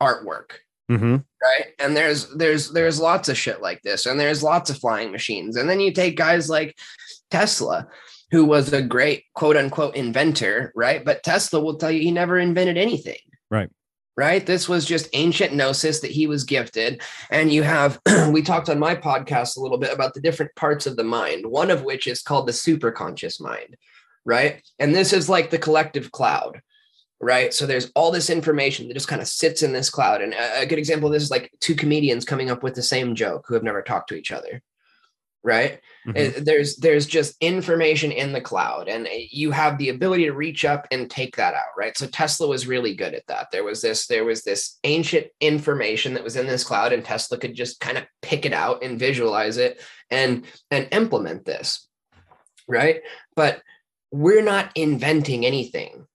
[0.00, 0.52] artwork.
[0.90, 1.16] Mm-hmm.
[1.16, 1.66] right?
[1.78, 5.56] And there's there's there's lots of shit like this and there's lots of flying machines.
[5.56, 6.76] And then you take guys like
[7.30, 7.86] tesla
[8.32, 11.04] who was a great quote unquote inventor right?
[11.04, 13.18] But tesla will tell you he never invented anything.
[13.52, 13.70] Right.
[14.16, 14.44] right?
[14.44, 17.02] This was just ancient gnosis that he was gifted.
[17.30, 20.86] And you have we talked on my podcast a little bit about the different parts
[20.86, 23.76] of the mind one of which is called the superconscious mind
[24.24, 24.62] right?
[24.78, 26.60] And this is like the collective cloud
[27.20, 27.52] right?
[27.52, 30.22] So there's all this information that just kind of sits in this cloud.
[30.22, 33.14] And a, good example of this is like two comedians coming up with the same
[33.14, 34.62] joke who have never talked to each other,
[35.42, 35.80] right?
[36.06, 36.38] Mhm.
[36.38, 40.32] Uh, There's there's just information in the cloud, and uh, you have the ability to
[40.32, 41.96] reach up and take that out, right?
[41.96, 43.48] So Tesla was really good at that.
[43.52, 47.36] There was this there was this ancient information that was in this cloud, and Tesla
[47.36, 49.78] could just kind of pick it out and visualize it
[50.10, 51.86] and and implement this,
[52.66, 53.02] right?
[53.36, 53.60] But
[54.10, 56.06] we're not inventing anything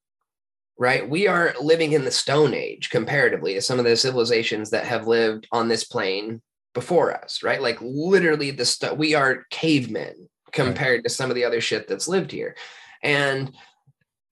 [0.78, 1.08] right?
[1.10, 5.08] We are living in the Stone Age comparatively to some of the civilizations that have
[5.08, 6.42] lived on this plane
[6.74, 7.62] before us, right?
[7.62, 12.08] Like literally, the stu- we are cavemen compared to some of the other shit that's
[12.08, 12.56] lived here,
[13.02, 13.54] and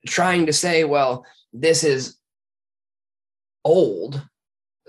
[0.05, 2.17] trying to say, well, this is
[3.63, 4.21] old.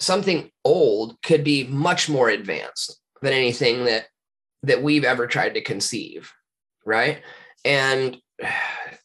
[0.00, 4.06] Something old could be much more advanced than anything that
[4.64, 6.32] that we've ever tried to conceive,
[6.84, 7.22] right?
[7.64, 8.16] And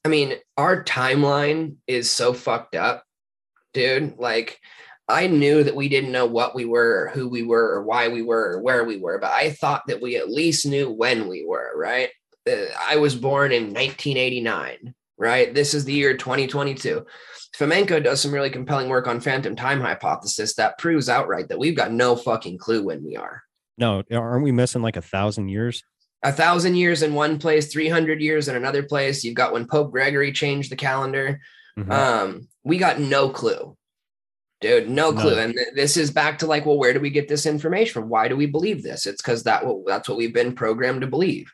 [0.05, 3.03] I mean, our timeline is so fucked up,
[3.73, 4.17] dude.
[4.17, 4.59] Like,
[5.07, 8.07] I knew that we didn't know what we were, or who we were, or why
[8.07, 11.27] we were, or where we were, but I thought that we at least knew when
[11.27, 12.09] we were, right?
[12.49, 15.53] Uh, I was born in 1989, right?
[15.53, 17.05] This is the year 2022.
[17.57, 21.75] Fomenko does some really compelling work on phantom time hypothesis that proves outright that we've
[21.75, 23.41] got no fucking clue when we are
[23.77, 25.83] No, aren't we missing like a thousand years?
[26.23, 29.23] A thousand years in one place, 300 years in another place.
[29.23, 31.39] You've got when Pope Gregory changed the calendar.
[31.77, 31.91] Mhm.
[31.91, 33.77] Um, we got no clue,
[34.59, 35.35] dude, no clue.
[35.35, 35.39] None.
[35.39, 38.09] And th- this is back to like, well, where do we get this information from?
[38.09, 39.05] Why do we believe this?
[39.05, 41.51] It's because that what that's what we've been programmed to believe.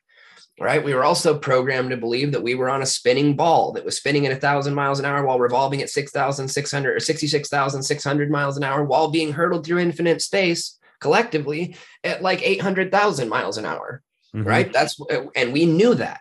[0.57, 0.83] Right.
[0.83, 3.97] We were also programmed to believe that we were on a spinning ball that was
[3.97, 8.63] spinning at a thousand miles an hour while revolving at 6,600 or 66,600 miles an
[8.63, 14.01] hour while being hurtled through infinite space collectively at like 800,000 miles an hour
[14.35, 14.45] Mhm.
[14.45, 14.73] right?
[14.73, 14.99] That's
[15.35, 16.19] and we knew that,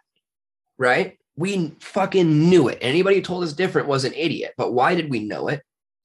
[0.78, 1.18] right?
[1.36, 2.78] We fucking knew it.
[2.80, 4.54] Anybody who told us different was an idiot.
[4.56, 5.62] But why did we know it?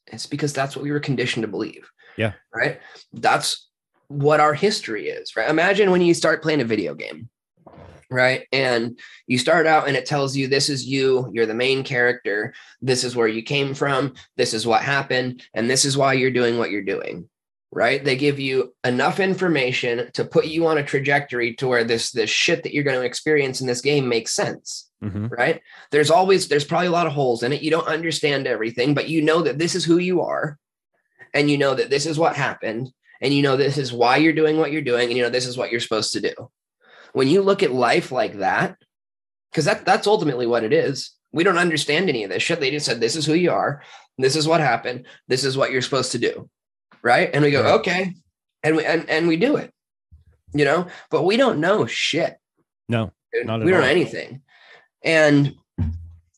[0.07, 1.87] It's because that's what we were conditioned to believe.
[2.17, 2.33] Yeah.
[2.53, 2.79] Right.
[3.13, 3.67] That's
[4.07, 5.35] what our history is.
[5.35, 5.49] Right.
[5.49, 7.29] Imagine when you start playing a video game,
[8.09, 8.47] right?
[8.51, 8.97] And
[9.27, 13.03] you start out and it tells you this is you, you're the main character, this
[13.03, 16.57] is where you came from, this is what happened, and this is why you're doing
[16.57, 17.29] what you're doing
[17.71, 18.03] right?
[18.03, 22.29] They give you enough information to put you on a trajectory to where this this
[22.29, 25.29] shit that you're going to experience in this game makes sense Mhm.
[25.31, 25.61] right?
[25.91, 27.61] There's always there's probably a lot of holes in it.
[27.61, 30.57] You don't understand everything but you know that this is who you are
[31.33, 32.89] and you know that this is what happened
[33.21, 35.45] and you know this is why you're doing what you're doing and you know this
[35.45, 36.33] is what you're supposed to do.
[37.13, 38.75] When you look at life like that
[39.51, 41.11] because that that's ultimately what it is.
[41.31, 42.59] We don't understand any of this shit.
[42.59, 43.83] They just said this is who you are.
[44.17, 45.05] This is what happened.
[45.27, 46.49] This is what you're supposed to do
[47.01, 47.29] right?
[47.33, 47.73] And we go Right.
[47.79, 48.13] okay.
[48.63, 49.73] And we and, and we do it
[50.53, 50.87] you know?
[51.09, 52.37] But we don't know shit.
[52.87, 53.11] No.
[53.33, 54.41] We don't know anything.
[55.03, 55.55] And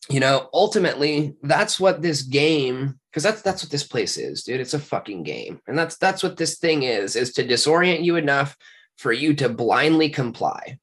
[0.10, 4.60] you know ultimately that's what this game because that's that's what this place is dude.
[4.60, 5.62] It's a fucking game.
[5.68, 8.58] And that's that's what this thing is is to disorient you enough
[8.98, 10.78] for you to blindly comply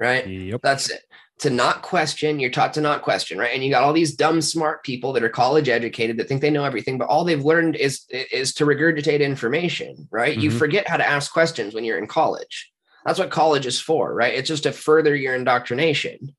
[0.00, 0.26] right?
[0.26, 0.60] Yep.
[0.62, 1.02] that's it
[1.40, 3.52] to not question you're taught to not question right?
[3.54, 6.50] And you got all these dumb smart people that are college educated that think they
[6.50, 10.36] know everything but all they've learned is is to regurgitate information right?
[10.36, 10.58] You Mhm.
[10.58, 12.70] forget how to ask questions when you're in college.
[13.04, 14.34] That's what college is for right?
[14.34, 16.34] It's just to further your indoctrination.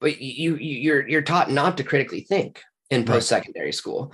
[0.00, 4.12] But you, you you're you're taught not to critically think in post-secondary school.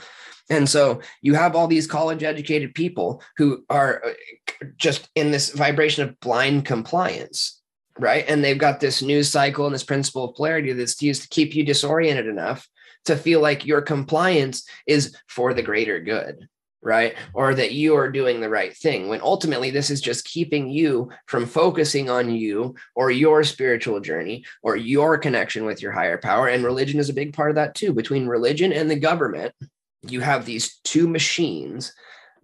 [0.51, 5.51] And so you have all these college educated people who are uh, just in this
[5.51, 7.56] vibration of blind compliance
[7.99, 8.25] right?
[8.29, 11.55] And they've got this news cycle and this principle of polarity that's used to keep
[11.55, 12.69] you disoriented enough
[13.07, 16.49] to feel like your compliance is for the greater good,
[16.83, 17.15] right?
[17.35, 19.09] Or that you are doing the right thing.
[19.09, 24.45] When ultimately, this is just keeping you from focusing on you or your spiritual journey
[24.63, 26.49] or your connection with your higher power.
[26.49, 27.93] And religion is a big part of that too.
[27.93, 29.55] Between religion and the government,
[30.03, 31.93] you have these two machines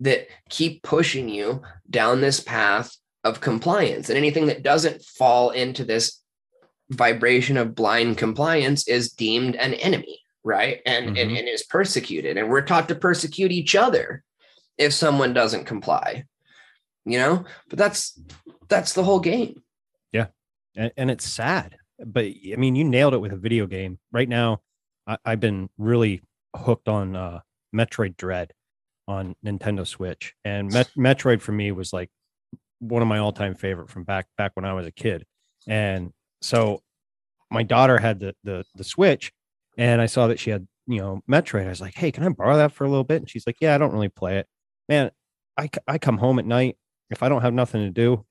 [0.00, 4.08] that keep pushing you down this path of compliance.
[4.08, 6.20] And anything that doesn't fall into this
[6.90, 10.80] vibration of blind compliance is deemed an enemy right?
[10.84, 11.38] And, and Mhm.
[11.38, 12.36] and is persecuted.
[12.36, 14.24] And we're taught to persecute each other
[14.76, 16.24] if someone doesn't comply
[17.04, 17.44] you know?
[17.68, 18.18] But that's
[18.68, 19.62] that's the whole game.
[20.12, 20.26] Yeah.
[20.76, 21.76] And, and it's sad.
[22.04, 23.98] But i mean you nailed it with a video game.
[24.10, 24.60] Right now
[25.06, 26.22] I, i've been really
[26.56, 27.40] hooked on uh
[27.74, 28.52] metroid dread
[29.08, 30.34] on nintendo switch.
[30.44, 32.10] And Met- metroid for me was like
[32.83, 35.24] one of my all-time favorite from back back when i was a kid.
[35.68, 36.83] And so
[37.51, 39.33] my daughter had the the, the switch
[39.78, 41.66] and i saw that she had you know metroid.
[41.66, 43.22] I was like hey can i borrow that for a little bit?
[43.22, 44.47] And she's like yeah i don't really play it.
[44.89, 45.11] Man
[45.57, 46.76] I I come home at night.
[47.11, 48.24] If i don't have nothing to do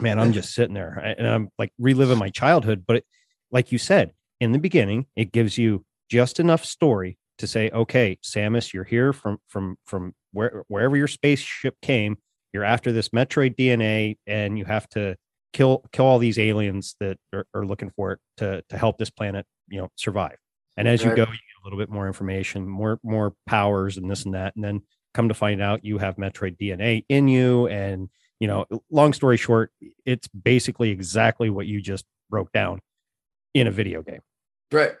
[0.00, 2.84] man, I'm just sitting there and I'm like reliving my childhood.
[2.86, 3.04] But it,
[3.50, 8.18] like you said in the beginning, it gives you just enough story to say, okay,
[8.22, 12.18] Samus, you're here from from from where wherever your spaceship came.
[12.52, 15.16] You're after this Metroid DNA, and you have to
[15.52, 19.10] kill kill all these aliens that are, are looking for it to to help this
[19.10, 20.36] planet you know survive.
[20.76, 24.10] And as you go you get a little bit more information more more powers and
[24.10, 24.54] this and that.
[24.54, 24.82] And then
[25.14, 27.66] come to find out you have metroid dna in you.
[27.68, 28.08] And
[28.40, 29.72] you know long story short
[30.04, 32.80] it's basically exactly what you just broke down
[33.54, 34.20] in a video game.
[34.70, 34.92] Right.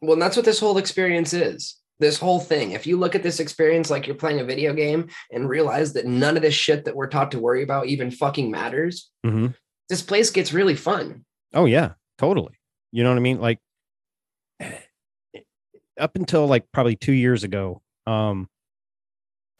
[0.00, 1.76] Well, and that's what this whole experience is.
[2.00, 2.72] This whole thing.
[2.72, 6.06] If you look at this experience like you're playing a video game and realize that
[6.06, 9.48] none of this shit that we're taught to worry about even fucking matters, hmm
[9.90, 11.24] this place gets really fun.
[11.52, 12.54] Oh yeah, totally.
[12.92, 13.40] You know what I mean?
[13.40, 13.58] Like
[15.98, 18.48] up until like probably 2 years ago, um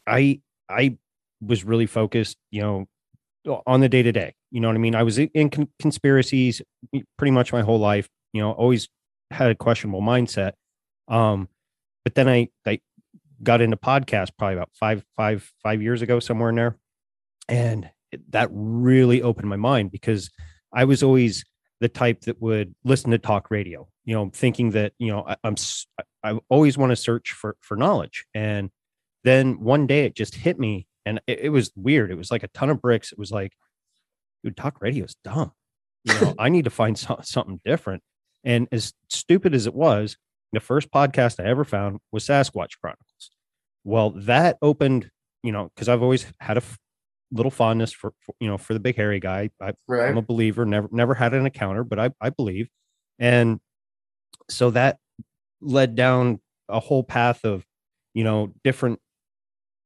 [0.06, 0.96] I I
[1.40, 4.34] was really focused, you know, on the day to day.
[4.50, 4.94] You know what I mean?
[4.94, 6.62] I was in- in con- conspiracies
[7.18, 8.88] pretty much my whole life, you know, always
[9.30, 10.52] had a questionable mindset.
[11.08, 11.48] Um
[12.04, 12.80] but then I I
[13.42, 16.78] got into podcast probably about five five five years ago somewhere in there
[17.48, 20.30] and it- that really opened my mind because
[20.72, 21.44] I was always
[21.80, 25.36] the type that would listen to talk radio, you know, thinking that, you know, I,
[25.42, 25.56] I'm,
[26.22, 28.26] I always want to search for, for knowledge.
[28.34, 28.70] And
[29.24, 32.10] then one day it just hit me and it, it was weird.
[32.10, 33.12] It was like a ton of bricks.
[33.12, 33.54] It was like,
[34.44, 35.52] dude, talk radio is dumb.
[36.04, 38.02] You know, I need to find so, something different.
[38.44, 40.16] And as stupid as it was,
[40.52, 43.30] the first podcast I ever found was Sasquatch Chronicles.
[43.84, 45.10] Well, that opened,
[45.42, 46.78] you know, because I've always had a f-
[47.32, 49.50] little fondness for, for, you know, for the big hairy guy.
[49.60, 50.08] I, Right.
[50.08, 50.66] I'm a believer.
[50.66, 52.68] Never never had an encounter, but I I believe,
[53.18, 53.60] and
[54.48, 54.98] so that
[55.60, 57.64] led down a whole path of
[58.14, 58.98] you know different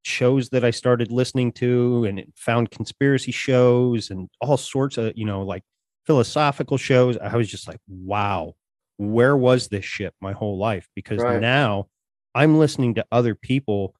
[0.02, 5.24] shows that I started listening to, and found conspiracy shows and all sorts of you
[5.24, 5.62] know like
[6.06, 7.16] philosophical shows.
[7.18, 8.54] I was just like, wow,
[8.96, 10.88] where was this shit my whole life?
[10.94, 11.40] Because Right.
[11.40, 11.88] now
[12.34, 13.94] I'm listening to other people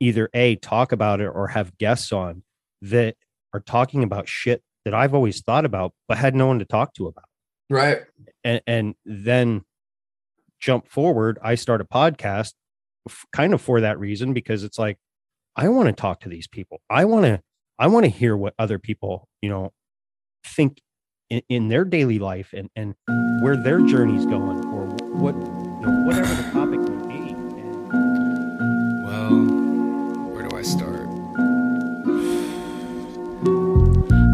[0.00, 2.42] either a talk about it or have guests on
[2.80, 3.16] that
[3.52, 6.94] are talking about shit that I've always thought about but had no one to talk
[6.94, 7.26] to about.
[7.70, 8.00] Right.
[8.44, 9.62] And and then
[10.60, 12.54] jump forward, I start a podcast
[13.32, 14.98] kind of for that reason because it's like
[15.56, 16.80] I want to talk to these people.
[16.90, 17.42] I want to
[17.78, 19.72] I want to hear what other people, you know,
[20.44, 20.80] think
[21.32, 22.94] in, in their daily life and and
[23.40, 27.30] where their journey's going or what you know, whatever the topic may be.
[27.30, 27.90] And
[29.04, 31.08] Well, where do I start?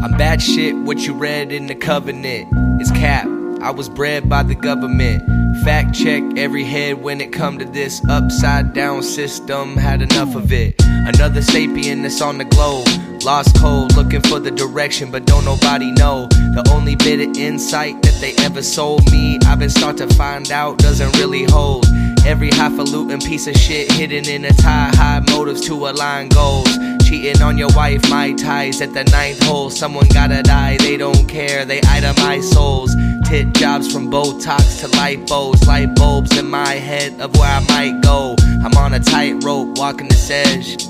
[0.05, 3.29] I'm bad shit, what you read in the covenant is cap.
[3.61, 5.25] I was bred by the government.
[5.65, 9.77] Fact check every head when it come to this upside down system.
[9.77, 10.75] Had enough of it.
[10.81, 12.87] Another sapien that's on the globe.
[13.25, 16.29] Lost cold, looking for the direction, but don't nobody know.
[16.29, 20.51] The only bit of insight that they ever sold me, I've been start to find
[20.51, 21.87] out doesn't really hold.
[22.25, 26.69] Every highfalutin piece of shit hidden in a tie, high motives to align goals.
[27.09, 29.71] Cheating on your wife, my ties at the ninth hole.
[29.71, 32.95] Someone gotta die, they don't care, they itemize souls.
[33.25, 38.01] Tit jobs from Botox to lipos, light bulbs in my head of where I might
[38.03, 38.37] go.
[38.65, 40.87] I'm on a tightrope walking this edge,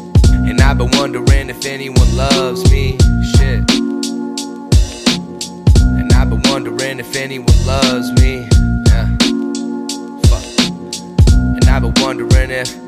[0.51, 2.96] and I've been wondering if anyone loves me.
[3.36, 3.70] Shit.
[5.99, 8.49] And I've been wondering if anyone loves me.
[8.86, 9.07] Yeah.
[10.28, 10.44] Fuck.
[11.36, 12.88] And I've been wondering if,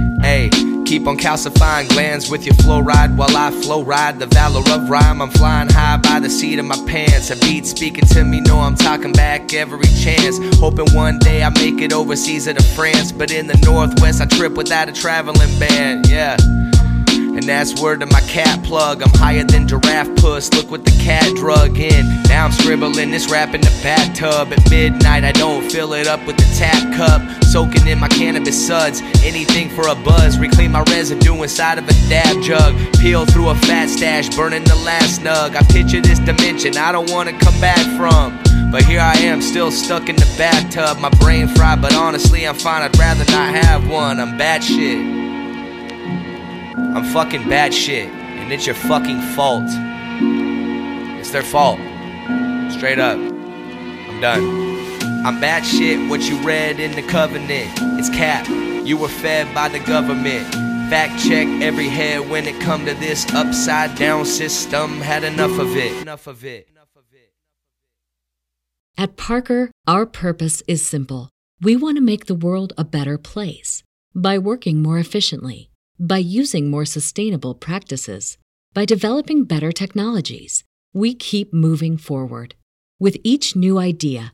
[0.21, 0.49] Hey,
[0.85, 5.21] keep on calcifying glands with your fluoride while I flow ride the valor of rhyme.
[5.21, 7.31] I'm flying high by the seat of my pants.
[7.31, 10.37] A beat speaking to me, know I'm talking back every chance.
[10.59, 14.25] Hoping one day I make it overseas or to France, but in the Northwest I
[14.25, 16.07] trip without a traveling band.
[16.07, 16.37] Yeah.
[17.31, 19.01] And that's word to my cat plug.
[19.01, 20.51] I'm higher than giraffe puss.
[20.53, 22.05] Look what the cat drug in.
[22.23, 24.51] Now I'm scribbling this rap in the bathtub.
[24.51, 27.21] At midnight, I don't fill it up with the tap cup.
[27.43, 29.01] Soaking in my cannabis suds.
[29.23, 30.37] Anything for a buzz.
[30.37, 32.75] Reclaim my residue inside of a dab jug.
[32.99, 35.55] Peel through a fat stash, burning the last nug.
[35.55, 38.39] I picture this dimension I don't wanna come back from.
[38.71, 40.99] But here I am, still stuck in the bathtub.
[40.99, 42.83] My brain fried, but honestly, I'm fine.
[42.83, 44.19] I'd rather not have one.
[44.19, 44.99] I'm bad shit.
[46.95, 48.07] I'm fucking bad shit.
[48.07, 49.65] And it's your fucking fault.
[51.19, 51.79] It's their fault.
[52.71, 53.17] Straight up.
[53.17, 54.70] I'm done.
[55.23, 57.69] I'm bad shit, what you read in the covenant.
[57.99, 58.47] It's cap.
[58.87, 60.47] You were fed by the government.
[60.89, 64.99] Fact check every head when it come to this upside down system.
[64.99, 66.01] Had enough of it.
[66.01, 66.67] Enough of it.
[68.97, 71.29] At Parker, our purpose is simple.
[71.61, 73.83] We want to make the world a better place
[74.15, 75.69] by working more efficiently,
[75.99, 78.39] by using more sustainable practices,
[78.73, 80.63] by developing better technologies.
[80.93, 82.55] We keep moving forward.
[82.99, 84.33] With each new idea,